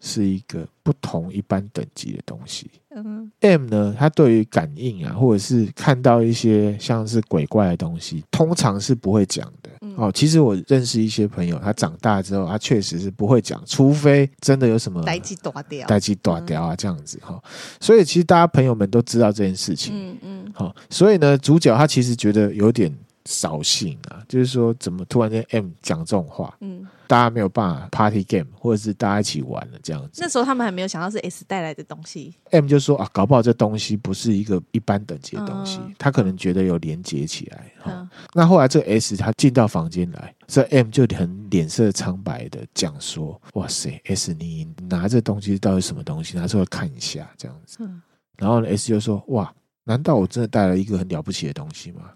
[0.00, 9.70] 是一个不同一般等级的东西。”嗯，M 呢，他对于感应啊，或者是看到一些像是鬼怪的东西，通常是不会讲的。
[9.80, 17.42] 嗯、哦，其实我认识一些朋友，他长大之后，他确实是不会讲，除非真的有什么代际断掉、代际断掉啊这样子哈、哦。
[17.80, 19.92] 所以其实大家朋友们都知道这件事情。
[19.94, 20.52] 嗯嗯。
[20.54, 22.92] 好、嗯哦，所以呢，主角他其实觉得有点
[23.26, 30.20] 扫兴啊，就是说怎么突然间 M 讲这种话，嗯，大家没有办法 party game，或者是大家一起玩了这样子。
[30.20, 32.34] 那时候他们还没有想到是 S 带来的东西。
[32.50, 37.72] M 就说啊，搞不好这东西不是一个一般等级的东西，嗯、他可能觉得有连接起来。
[37.86, 46.36] 嗯哦、那后来这个 S 他进到房间来，这 M 就很脸色苍白的讲说：“哇塞，S 你拿这东西到底什么东西？
[46.36, 47.78] 拿出来看一下，这样子。
[47.80, 48.02] 嗯”
[48.36, 49.50] 然后呢，S 就说：“哇，
[49.84, 52.10] 难道我真的带了一个很了不起的东西吗？”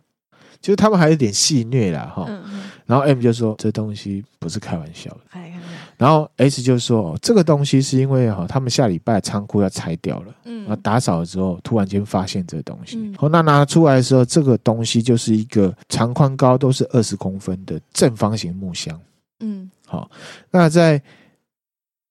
[0.61, 2.29] 就是他们还有点戏虐啦，哈。
[2.87, 5.21] 然后 M 就说：“这东西不是开玩笑的。”
[5.99, 12.97] 然后 S 就说：“哦，这个东西是因为哈，他们下礼拜仓库要拆掉了，嗯，然后打扫了之后，突然间发现这个东西。
[12.97, 18.99] 嗯，那拿出来的时候，这个东西就是一个长宽高都是二十公分的正方形木箱。
[19.41, 20.11] 嗯，好，
[20.51, 21.03] 那在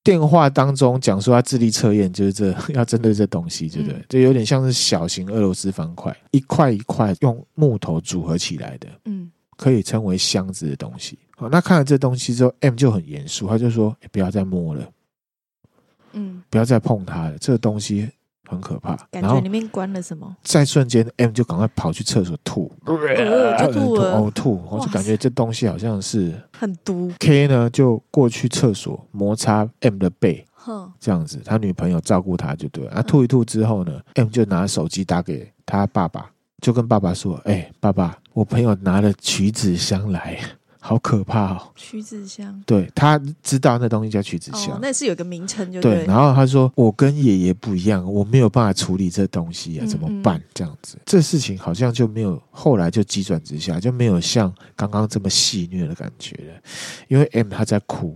[0.08, 4.02] 电话当中讲说他智力测验，就是这 要针对这东西，对不对？
[4.08, 8.88] 就有点像是小型俄罗斯方块，一块一块用木头组合起来的。
[9.04, 11.18] 嗯。”可以称为箱子的东西。
[11.36, 14.88] 好，那看了这东西之后，M 就很严肃，他就说：“欸，不要再摸了，
[16.14, 18.08] 嗯，不要再碰它了，这个东西
[18.50, 20.36] 很可怕。”感觉里面关了什么？
[20.44, 27.12] 在瞬间，M 就赶快跑去厕所吐，呃、就吐了，呕吐，我就感觉这东西好像是很毒。
[27.20, 30.46] K 呢就过去厕所摩擦 M 的背，
[31.00, 32.94] 这样子，他女朋友照顾他就对了。
[32.94, 36.32] 啊，吐一吐之后呢，M 就拿手机打给他爸爸。
[36.60, 40.40] 就跟爸爸说：“哎、欸，爸爸，我朋友拿了曲子香来，
[40.88, 41.62] 好可怕哦！
[41.76, 45.96] 曲子香，对，他知道那东西叫曲子香，哦、那是有个名称，就对。
[45.96, 46.06] 对。
[46.06, 50.42] 然后他说：我跟爷爷不一样，我没有办法处理这东西啊，怎么办？
[50.54, 56.62] 这样子，这事情好像就没有后来就急转直下，就没有像刚刚这么戏虐的感觉了，
[57.10, 58.16] 因为 M 他在哭。”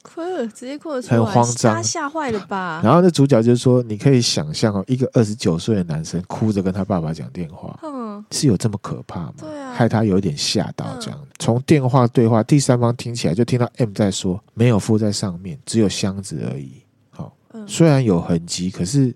[0.00, 2.80] 哭了，直接哭了，很慌张，他吓坏了吧？
[2.82, 9.34] 然后那主角就说：“你可以想象哦，一个二十九岁的男生哭着跟他爸爸讲电话，嗯，是有这么可怕吗？
[9.38, 10.86] 对啊，害他有点吓到。
[10.98, 16.82] 这样从电话对话，第三方听起来就听到 M 在说：没有附在上面，只有箱子而已。
[17.10, 19.14] 好，虽然有痕迹，可是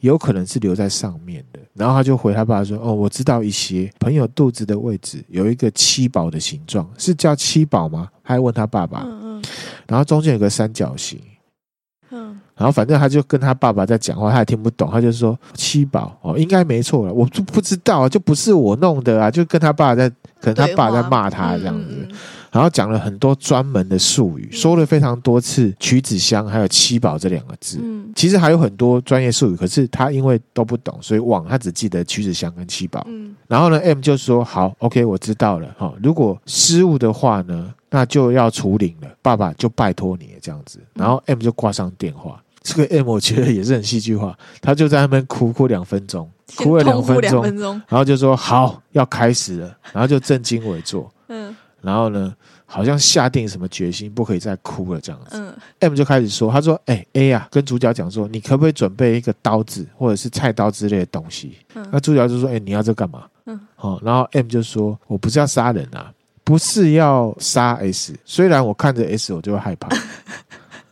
[0.00, 1.60] 有可能是留在上面的。
[1.74, 8.08] 然后他就回他爸爸说：哦，我知道一些朋友肚子的位置有一个七宝的形状，是叫七宝吗？
[8.22, 9.06] 还问他爸爸。”
[9.86, 11.29] 然后中间有个三角形，嗯，
[12.60, 20.10] 然后反正他就跟他爸爸在讲话，他也听不懂，他就说七宝哦，应该没错了，我就不知道，就不是我弄的啊，就跟他爸在，
[20.42, 22.06] 可能他爸在骂他这样子。
[22.52, 27.78] 然后讲了很多专门的术语，说了非常多次“曲子香”还有“七宝”这两个字。
[27.80, 33.06] 嗯，其实还有很多专业术语，可是他因为都不懂，所以忘，他只记得“曲子香”跟“七宝”。
[33.08, 35.68] 嗯，然后呢，M 就说：“好，OK，我知道了。
[35.78, 39.08] 哈，如果失误的话呢，那就要处理了。
[39.22, 42.42] 爸爸就拜托你了这样子。”然后 M 就挂上电话。
[42.62, 47.20] 这个 M 我觉得也是很戏剧化，他就在那边哭哭两分钟，哭了两分
[47.56, 51.10] 钟，然后就说：“好，要开始了。”然后就正襟危坐。
[51.28, 51.54] 嗯。
[51.80, 52.34] 然后呢，
[52.66, 55.30] 好像下定什么决心，不可以再哭了这样子。
[55.32, 66.12] 嗯，M 就开始说，他说：“哎、欸、A 呀、啊，跟主角讲说，你可不可以准备一个刀子或者是菜刀之类的东西？”嗯、那主角就说：“哎、欸，你要这干嘛？”嗯，好，然后 M 就说：“我不是要杀人啊，
[66.44, 68.14] 不是要杀 S。
[68.26, 69.88] 虽然我看着 S 我就会害怕，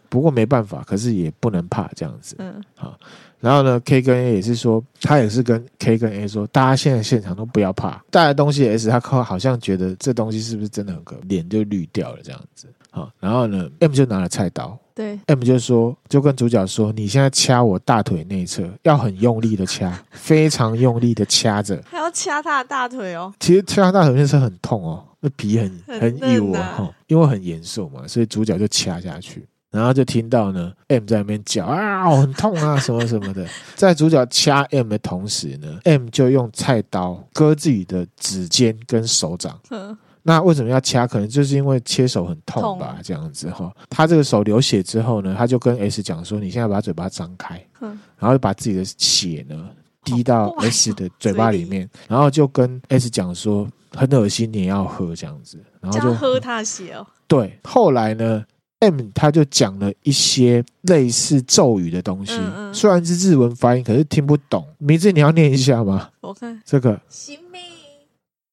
[0.08, 2.98] 不过没办法，可是也不能怕这样子。”嗯，好。
[3.40, 12.66] 然后呢，K 跟 A 也是说，他也是跟 K 跟 A 说，大家现在现场都不要怕，带来东西 S，他好像觉得这东西是不是真的很可怕，脸就绿掉了这样子。
[12.90, 23.32] 好，然后呢，M 就拿了菜刀，对，M 就说，就跟主角说，你现在掐我大腿内侧，要很用力的掐， 非常用力的掐着，还要掐他的大腿哦。
[23.38, 29.46] 其实掐他大腿内侧很痛哦，那皮很很硬哦，因为很严肃嘛，所以主角就掐下去。
[29.70, 33.46] 然后就听到呢，M 在那边叫啊，很痛啊， 什么什么的。
[33.74, 39.58] 在主角掐 M 的同时呢，M 就用菜刀割自己的指尖跟手掌。
[39.70, 41.06] 嗯，那为什么要掐？
[41.06, 43.70] 可能就是因为切手很痛吧，这样子哈。
[43.90, 49.68] 他这个手流血之后呢，他就跟 S 讲说：“你现在把嘴巴张开。”嗯，然后就把自己的血呢
[50.02, 57.06] 滴到 S 的嘴巴里面，然后就跟 S 讲说：“很恶心，你也要喝这样子。”然后就喝他的血哦。
[57.26, 58.42] 对，后来呢
[58.80, 64.66] ？M 他就讲了一些类似咒语的东西，嗯嗯、虽然是日文发音，可是听不懂。
[64.78, 66.10] 名字你要念一下吗？
[66.20, 67.00] 我看这个。
[67.08, 67.60] 新妹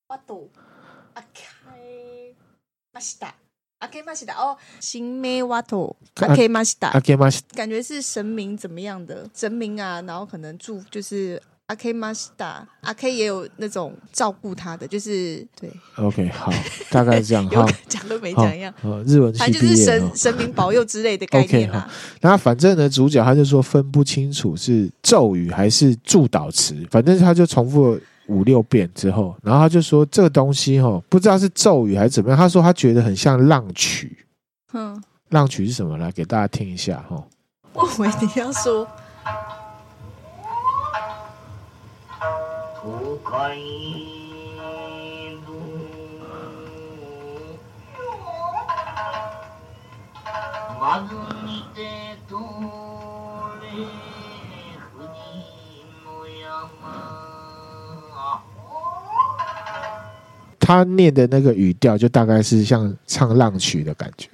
[0.07, 0.49] 瓦多
[1.13, 1.43] 阿开
[2.91, 3.35] 马西达
[3.79, 10.01] 阿开马西达哦，新妹瓦多阿开马西达阿开马西，感觉是神明怎么样的神明啊？
[10.01, 11.41] 然后可能祝就是。
[11.67, 15.67] 阿 K Master，阿 K 也有那种照顾他的，就是对。
[15.95, 16.51] OK，好，
[16.91, 17.43] 大概是这样。
[17.49, 18.71] 哈，讲都没讲一样。
[18.83, 21.89] 呃，日文反正就是神神明保佑之类的概念 啦。
[22.21, 32.37] 那反正呢，主角他就说分不清楚是咒语还是祝祷词，反正他就重复五六遍之后，然后他就说这个东西哦，不知道是咒语还是怎么样。
[32.37, 34.27] 他说他觉得很像浪曲。
[34.73, 35.97] 嗯，浪曲是什么？
[35.97, 37.23] 来给大家听一下哈。
[37.73, 38.87] 我以为你要说。
[60.59, 64.27] 他念的那个语调，就大概是像唱浪曲的感觉。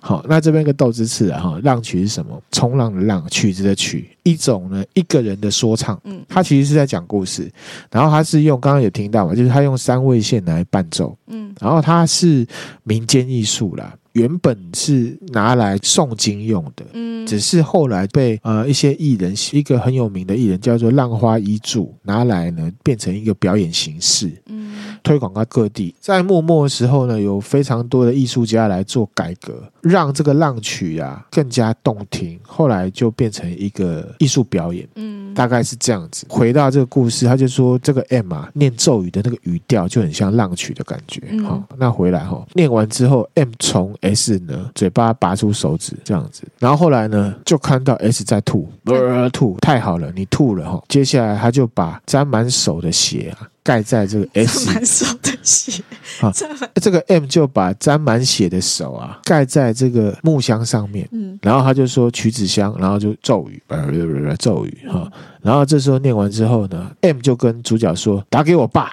[0.00, 2.40] 好，那这边一个豆之次啊，哈，浪曲是什么？
[2.52, 6.00] 冲浪的浪，曲子的曲，一种呢，一个人的说唱。
[6.04, 7.50] 嗯，他其实是在讲故事，
[7.90, 11.16] 然后他是用刚刚有听到嘛，就是他用三味线来伴奏。
[11.26, 12.46] 嗯，然后他是
[12.84, 13.94] 民间艺术啦。
[14.12, 25.94] 原本是拿来诵经用的，嗯，只是后来被呃一些艺人，一个很有名的艺人叫做浪花一柱拿来呢变成一个表演形式，嗯，推广到各地。
[26.00, 32.38] 在幕末的时候呢，有非常多的艺术家来做改革，让这个浪曲啊更加动听。
[32.42, 36.26] 后来就变成一个艺术表演，嗯，大概是这样子。
[36.28, 41.20] 回到这个故事，他就说这个 M 啊念咒语的那个语调就很像浪曲的感觉。
[41.42, 50.82] 好，那回来哈，念完之后，M 从 S 呢，嘴巴拔出手指这样子，然后后来呢，就看到 S 在吐，呃，吐，太好了，你吐了哈。
[50.88, 55.82] 接下来他就把沾满手的血啊盖在这个 S 沾满手的血，
[56.20, 56.30] 啊，
[56.82, 68.92] 这个 M 就把沾满血的手啊盖在这个木箱上面，嗯，然后他就说取纸箱，然后就咒语，呃，咒语哈，然后这时候念完之后呢，M 就跟主角说打给我爸。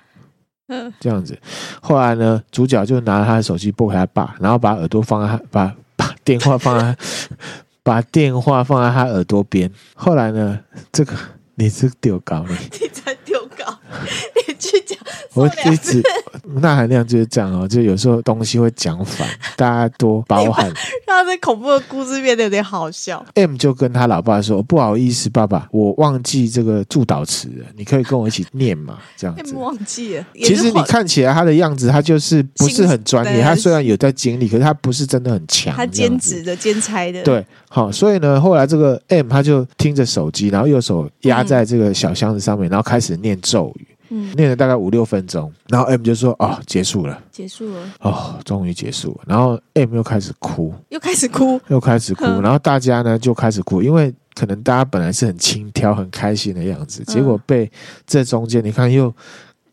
[0.70, 1.38] 嗯，这样子，
[1.82, 6.97] 后来呢，主角就拿他的手机拨给他爸，然后把耳朵放在他，把把电话放在，
[7.84, 9.70] 把电话放在他耳朵边。
[9.93, 10.58] 后来呢，
[10.91, 11.14] 这个
[11.56, 12.49] 你是丢稿了，
[12.80, 13.78] 你在丢稿，
[14.32, 14.97] 你去讲。
[15.34, 16.01] 我一直
[16.56, 20.72] 那含量就是这样哦，就有时候东西会讲反，大家多包涵。
[21.08, 23.24] 让这恐怖的故事变得有点好笑。
[23.36, 29.54] M 就跟他老爸说：“不好意思，爸爸，我忘记这个助导词了，你可以跟我一起念嘛？”这样子。
[29.54, 30.26] M 忘记了。
[30.36, 33.41] 其实你看起来他的样子，他就是不是很专业。
[33.43, 35.76] 他虽然有在经历，可是他不是真的很强。
[35.76, 37.24] 他兼职的、兼差的。
[37.24, 43.88] 对，好，所以呢，后来这个 M 他就听着手机，然后右手压在这个小箱子上面，然后开始念咒语。
[44.10, 52.24] 嗯，念了大概五六分钟，然后 M 就说：“哦，结束了，结束了，哦，终于结束了。”然后 M 又开始哭，又开始哭，又开始哭。
[52.41, 57.72] 然后大家呢就开始哭，因为可能大家本来是很轻佻、很开心的样子，结果被
[58.06, 59.14] 这中间你看又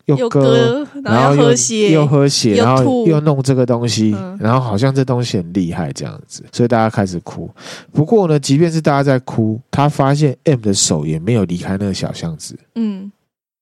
[0.07, 1.51] 又割，然后又
[1.91, 7.51] 又喝血，然后又弄这个东西，然后好像这东西很厉害这样子，所以大家开始哭。
[7.93, 12.59] 不过呢，即便是大家在哭，他发现 M 的手也没有离开那个小箱子。
[12.77, 13.11] 嗯。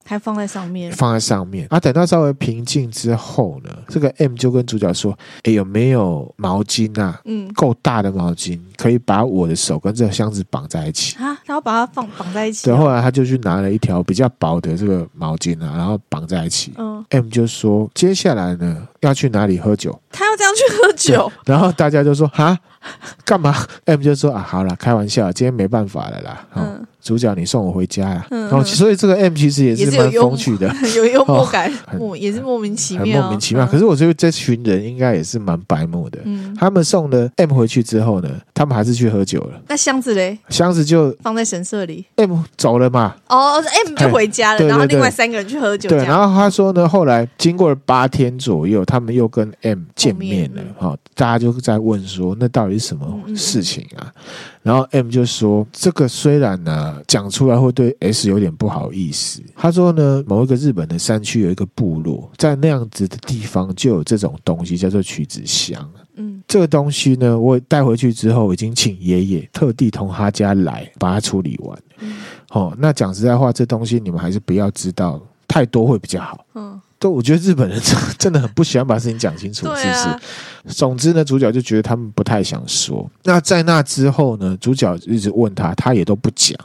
[0.09, 1.79] 还放在上面，放在上面啊！
[1.79, 7.21] 等到稍微平静之后呢，这个 M 就跟主角说：“哎，有没有毛巾啊？
[7.27, 11.39] 嗯，够大的毛巾，可以把我的手跟这个箱子绑在一起啊！
[11.45, 16.73] 然后把它放绑在一起。”对，后来他就去拿了一条比较薄的这个毛巾啊，然后绑在一起。
[16.79, 19.99] 嗯，M 就说：“接下来呢，要去哪里喝酒？
[20.11, 22.59] 他要这样去喝酒。”然后大家就说：“哈，
[23.25, 23.55] 干嘛？
[23.87, 26.85] ”M 就说：“啊，好了，开玩笑，今天没办法了啦。”嗯。
[27.01, 28.27] 主角，你送我回家呀！
[28.29, 33.65] 然后，所以这个 M 其实也是蛮风趣的， 有幽默感，莫也是莫名其妙，莫名其妙。
[33.67, 36.19] 可是我觉得这群人应该也是蛮白目的。
[36.25, 39.59] 嗯他们送了 M 回去之后呢，他们还是去喝酒了。
[39.69, 40.37] 那箱子嘞？
[40.51, 42.05] 箱子就放在神社里。
[42.17, 43.15] M 走了嘛？
[43.29, 45.89] 哦，M 就回家了，然后另外三个人去喝酒。
[45.89, 50.63] 对，然后他说呢，后来经过了八天左右，他们又跟 M 见面了。
[50.79, 54.11] 哈，大家就在问说，那到底是什么事情啊？
[54.63, 59.43] 然后 M 就说：“这个虽然呢讲出来会对 S 有点不好意思。
[59.55, 65.87] 他说呢，某一个日本的山区有一个部落，在那样子的地方就有这种东西，叫做曲子香。
[66.17, 71.79] 嗯，这个东西呢，我带回去之后，已经请爷爷特地从他家来把它处理完。
[72.01, 72.17] 嗯，
[72.49, 76.47] 好，那讲实在话，这东西你们还是不要知道太多会比较好。
[76.55, 77.81] 嗯。”都，我觉得日本人
[78.19, 80.75] 真的很不喜欢把事情讲清楚，是不是？
[80.75, 83.09] 总之呢，主角就觉得他们不太想说。
[83.25, 86.59] 那在那之后呢，主角一直问他，他也都不讲。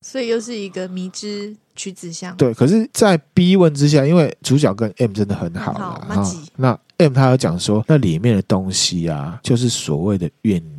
[0.00, 2.36] 所以又是一个迷之曲子香。
[2.36, 6.06] 对，可是，在逼问之下，因为主角跟 M 真的很好了，
[6.56, 10.77] 那 M 他有讲说，那里面的东西啊，就是所谓的怨念。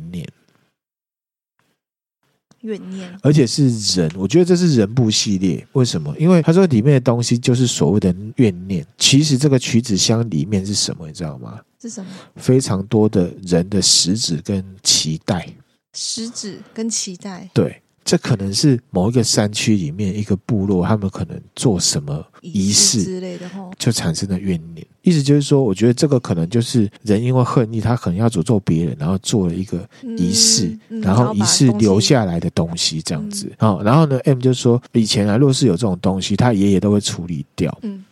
[2.62, 5.66] 怨念，而且是人，我觉得这是人部系列。
[5.72, 6.14] 为什么？
[6.18, 8.86] 因为他说里面的东西就是所谓的怨念。
[8.98, 11.06] 其实这个曲子箱里面是什么？
[11.06, 11.60] 你知道吗？
[11.80, 12.10] 是什么？
[12.36, 15.48] 非常多的人的食指跟脐带。
[15.94, 17.48] 食指跟脐带。
[17.54, 17.80] 对。
[18.10, 23.48] 这可能是某一个山区里面一个部落，他们可能做什么仪式之类的，
[23.78, 24.84] 就产生了怨念。
[25.02, 29.88] 意思就是说，我觉得这个可能就是人因为恨意，他可能要诅咒别人，然后做了一个
[30.18, 33.48] 仪式，然后仪式留下来的东西这样子。
[33.56, 37.78] 好、嗯，然后呢，M 就说，以前啊，若是有这种东西，他爷爷都会处理掉。
[37.82, 38.04] 嗯。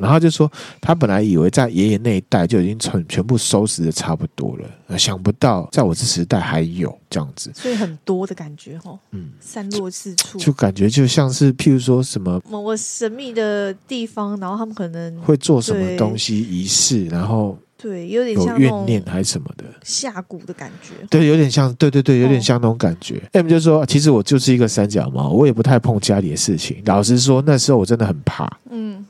[0.00, 0.50] 然后就说，
[0.80, 19.64] 他本来以为在爷爷那一代就已经全全部收拾的差不多了，想不到在我这时代还有这样子，所以很多的感觉哈，嗯，散落四处，就感觉就像是譬如说什么某个神秘的地方，然后他们可能会做什么东西仪式，然后对，有点像有怨念还是什么的。
[19.82, 23.22] 下蛊的感觉，对，有点像，对对对，有点像那种感觉。
[23.32, 26.82] M 就说，其实我就是一个三脚猫，我也不太碰家里的事情。
[26.86, 29.04] 老实说，那时候我真的很怕，嗯。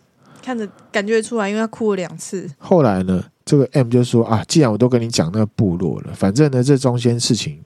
[0.44, 2.46] 看着感觉出来，因为他哭了两次。
[2.58, 7.58] 后来呢，这个 M 就说啊，既然我都跟你讲那个部落了，反正呢，这中间事情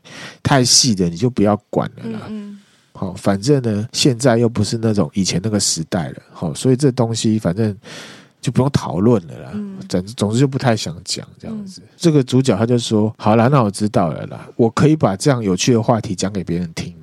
[0.44, 2.20] 太细的，你就不要管了啦。
[2.28, 2.60] 嗯，嗯，
[2.92, 7.76] 好，反正呢，现在又不是那种以前那个时代了，好，所以这东西反正
[8.40, 9.50] 就不用讨论了啦。
[9.54, 11.80] 嗯，总总之就不太想讲这样子。
[11.84, 16.94] 嗯，这个主角他就说，好啦，那我知道了啦，我可以把这样有趣的话题讲给别人听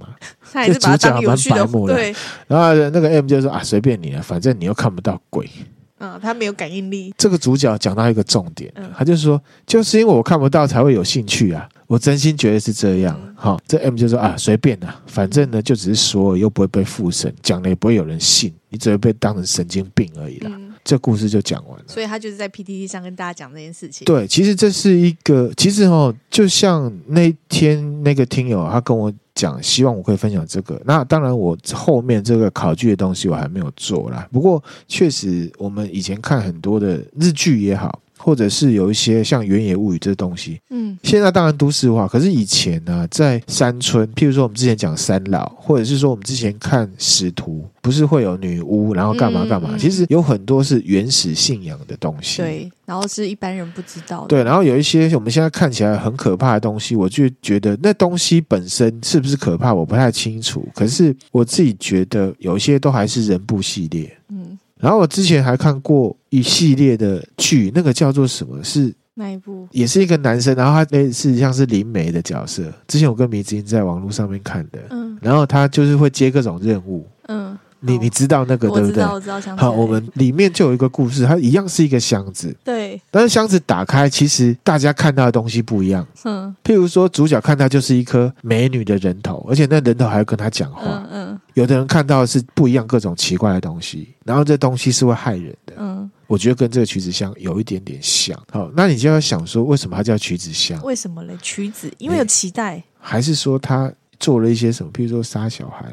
[0.61, 0.67] 吗？
[0.67, 2.15] 这主角蛮白目的，对。
[2.47, 5.49] 然后那个 M 就说啊，随便你了，反正你又看不到鬼。
[5.97, 7.13] 嗯，他没有感应力。
[7.17, 11.67] 这个主角讲到一个重点，他就说，就是因为我看不到才会有兴趣啊。
[11.87, 13.17] 我真心觉得是这样。
[13.33, 20.51] 好，这 M 就说啊，随便啦，反正呢就只是说，又不会被附身，讲了也不会有人信，你只会被当成神经病而已啦。
[20.83, 21.85] 这故事就讲完了。
[21.87, 24.03] 所以他就是在 PTT 上跟大家讲这件事情。
[24.03, 29.11] 对，其实这是一个，其实哦，就像那天那个听友他跟我。
[29.35, 30.81] 讲，希望我可以分享这个。
[30.85, 34.27] 那当然，我后面这个考据的东西我还没有做啦。
[34.31, 37.99] 不过，确实我们以前看很多的日剧也好。
[38.25, 49.69] 或者是有一些像《原野物语》这东西，嗯，现在当然都市化，可是以前呢、啊，在山村，譬如说我们之前讲三老，或者是说我们之前看使徒，不是会有女巫，然后干嘛干嘛？
[49.73, 60.67] 嗯嗯、其实有很多是原始信仰的东西，对，然后是一般人不知道的，对，然后有一些我们现在看起来很可怕的东西，我就觉得那东西本身是不是可怕，我不太清楚。
[60.73, 64.57] 可是我自己觉得有一些都还是人部系列，嗯。
[64.85, 68.63] 然后我之前还看过一系列的剧，那个叫做什么？
[68.63, 69.67] 是哪一部？
[69.71, 72.71] 也是一个男生，然后他类似像是灵媒的角色。
[72.87, 77.57] 之前我跟迷之音在网络上面看的，嗯，然后他就是会接各种任务，嗯。
[77.81, 79.03] 你你知道那个对不对？
[79.03, 79.57] 我知道，我知道。
[79.57, 82.99] 好，我们里面就有一个故事，它一样是一个箱子，对。
[83.11, 86.05] 但是箱子打开，其实大家看到的东西不一样。
[86.23, 86.55] 嗯。
[86.63, 90.81] 譬如说，主角看到就是一颗美女的人头，而且那人头还要跟他讲话。
[90.85, 91.39] 嗯嗯。
[91.53, 95.73] 有的人看到的是不一样，各种奇怪的东西，然后这东西是会害人的。
[95.77, 96.09] 嗯。
[96.27, 98.35] 我觉得跟这个曲子箱有一点点像。
[98.51, 100.81] 好，那你就要想说，为什么它叫曲子箱？
[100.83, 101.37] 为什么嘞？
[101.41, 102.81] 曲子，因为有期待。
[102.99, 104.91] 还是说他做了一些什么？
[104.91, 105.85] 譬如说杀小孩。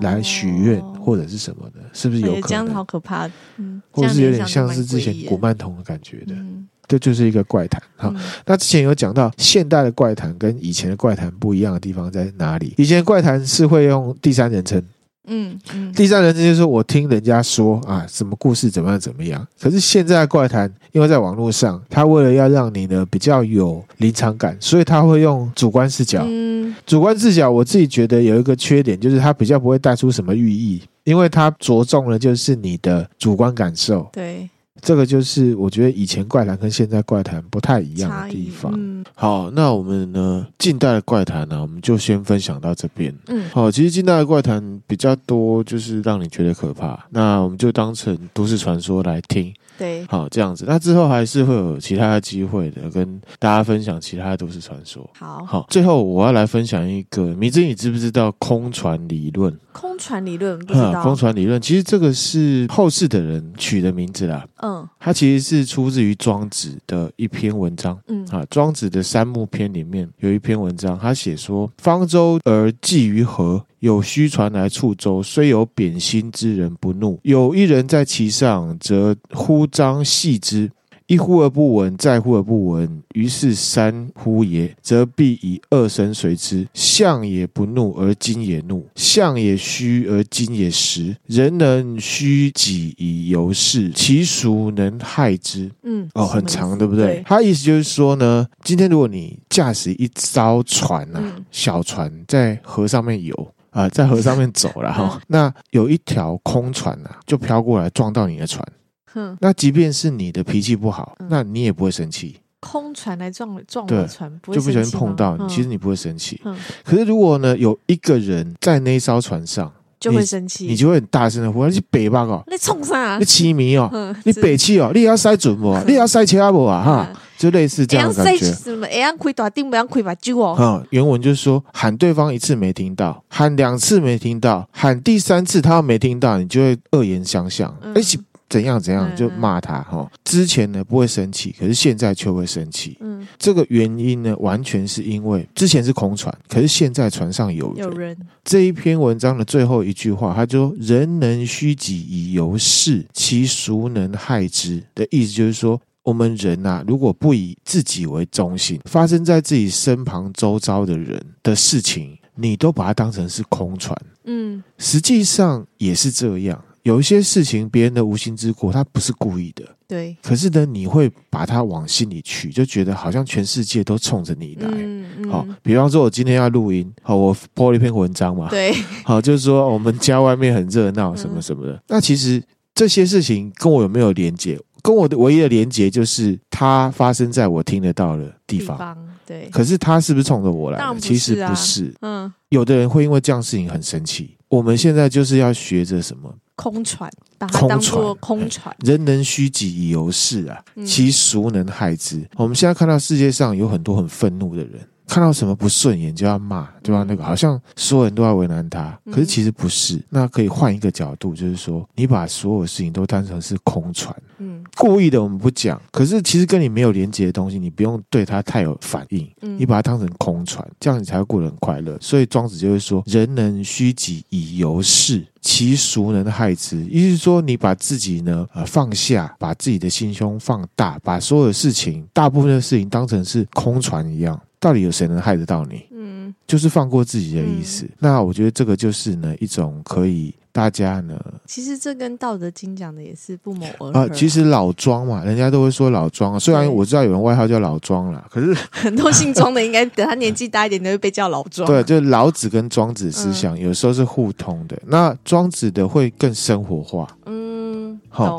[0.00, 2.48] 来许愿或者是什么的，是不是有可能？
[2.48, 7.80] 这样好可怕，嗯，或者是有点像是之前古曼童的感觉的，嗯，这就是一个怪谈。
[7.96, 12.74] 好，嗯，那之前有讲到现代的怪谈跟以前的怪谈不一样的地方在哪里？
[12.76, 14.82] 以前怪谈是会用第三人称。
[15.26, 19.46] 嗯嗯，第三人称就是我听人家说啊，什么故事怎么样怎么样。
[19.60, 26.22] 可是现在的怪谈，因为在网络上，他为了要让你呢比较有临场感，所以他会用主观视角。
[26.26, 34.08] 嗯，主观视角，我自己觉得有一个缺点，就是它比较不会带出什么寓意，因为它着重的就是你的主观感受。
[34.12, 34.48] 对。
[34.80, 38.72] 这个就是我觉得以前怪谈跟现在怪谈不太一样的地方。
[38.76, 43.14] 嗯、好，那我们呢，近代的怪谈呢，我们就先分享到这边。
[43.28, 49.52] 嗯，好，其实近代的怪谈比较多，就是让你觉得可怕，那我们就当成都市传说来听。
[49.78, 55.08] 对，好，这样子，那之后还是会有其他的机会的，跟大家分享其他的都市传说。
[55.18, 59.56] 好，好，最后我要来分享一个，迷之，你知不知道空船理论？
[59.72, 61.02] 空船理论不知道。
[61.02, 64.46] 空船理论其实这个是后世的人取的名字啦。
[64.62, 67.98] 嗯，它其实是出自于庄子的一篇文章。
[68.08, 73.62] 嗯，啊，庄子的三木篇里面有一篇文章，他写说：方舟而济于河。
[73.80, 77.18] 有虚传来触舟，虽有贬心之人不怒。
[77.22, 80.70] 有一人在其上，则呼张细之，
[81.06, 86.66] 一呼而不闻，再呼而不闻，于是三呼也，则必以二声随之。
[86.74, 91.14] 象也不怒，而今也怒；象也虚，而今也实。
[91.26, 95.70] 人能虚己以游世，其孰能害之？
[95.84, 97.06] 嗯，哦，很长，对不对？
[97.06, 103.52] 对，他意思就是说呢，今天如果你驾驶一艘船啊，嗯、小船在河上面游。
[103.76, 108.66] 啊，在河上面走了 哈，那有一条空船啊，就飘过来撞到你的船。
[109.12, 112.40] 哼，那即便是你的脾气不好，那你也不会生气。
[112.58, 116.40] 空船来撞撞对我的船，不会就不小心碰到你，嗯其实你不会生气。
[116.44, 119.70] 嗯可是如果呢，有一个人在那一艘船上，
[120.06, 123.24] 就会生气，你就会很大声的呼：“你是北巴哦，你冲啥你？
[123.24, 125.76] 痴迷哦，嗯你北气哦，你也要塞准不？
[125.86, 126.82] 你也要塞车不啊？
[126.84, 128.46] 哈，就类似这样的感觉。
[128.52, 128.86] 什么？
[128.86, 130.56] 哎呀，开大顶，不要开把酒哦。
[130.58, 140.10] 嗯，原文就是说，喊对方一次没听到，喊两次没听到，喊第三次他没听到，你就会恶言相向，嗯一起怎样怎样就骂他哈。
[140.24, 142.96] 之前呢不会生气，可是现在却会生气。
[143.00, 147.84] 嗯，这个原因呢，完全是因为之前是空船，可是现在船上有人。
[147.84, 163.96] 有人，这一篇文章的最后一句话，他就说：“人能虚己以游世，其孰能害之？”的意思就是说，我们人啊，如果不以自己为中心，发生在自己身旁周遭的人的事情，你都把它当成是空船。
[164.24, 169.64] 嗯实际上也是这样，有一些事情别人的无心之过，他不是故意的。
[169.88, 174.68] 对，可是呢，你会把它往心里去，就觉得好像全世界都冲着你来。
[174.70, 178.72] 嗯嗯，好，比方说，我今天要录音，好，我 po 了一篇文章嘛，对，
[179.04, 181.82] 好，就是说我们家外面很热闹，什么什么的。
[181.88, 182.40] 那其实
[182.72, 184.56] 这些事情跟我有没有连接？
[184.80, 188.76] 跟我的唯一的连接就是它发生在我听得到的地方。
[188.76, 191.92] 地方对，可是它是不是冲着我来其实不是。
[192.02, 194.36] 嗯，有的人会因为这样事情很生气。
[194.48, 196.32] 我们现在就是要学着什么？
[196.56, 198.74] 空船，把它当做空船。
[198.80, 202.26] 人能虚己以游世啊，嗯其孰能害之？
[202.36, 208.98] 我们现在看到世界上有很多很愤怒的人，看到什么不顺眼就要骂，就要那个，好像所有人都要为难他。
[209.10, 210.02] 可是其实不是。
[210.10, 214.14] 那可以换一个角度，就是说，你把所有事情都当成是空船。
[214.38, 221.96] 嗯故意的我们不讲，可是其实跟你没有连接的东西，你不用对它太有反应，嗯你把它当成空船，这样你才会过得很快乐。
[222.00, 235.86] 所以庄子就会说：“人能虚己以游世，其孰能害之？”意思是说，你把自己呢呃放下，把自己的心胸放大，把所有的事情，大部分的事情当成是空船一样，到底有谁能害得到你？
[235.92, 237.84] 嗯就是放过自己的意思。
[237.84, 244.00] 嗯那我觉得这个就是呢一种可以大家呢其实这跟《道德经》讲的也是不谋而合。
[244.00, 246.38] 啊，其实老庄嘛，人家都会说老庄啊。
[246.38, 251.66] 虽然我知道有人外号叫老庄啦，可是很多 姓庄的，应该等他年纪大一点，都会被叫老庄。
[251.68, 254.76] 对，就是老子跟庄子思想有时候是互通的。
[254.86, 257.06] 那庄子的会更生活化。
[257.26, 257.45] 嗯，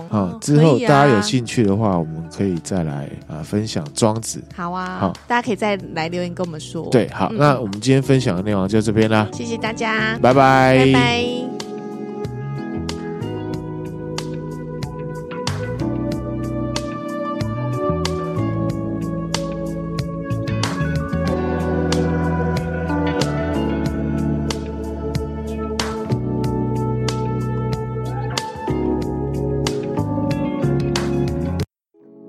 [0.10, 4.42] 好之后大家有兴趣的话，我们可以再来啊分享庄子。
[4.56, 5.14] 好啊，好。
[5.28, 6.90] 大家可以再来留言跟我们说。
[6.90, 7.38] 对，好，嗯。
[7.38, 11.67] 那我们今天分享的内容就这边啦，谢谢大家，拜拜，拜拜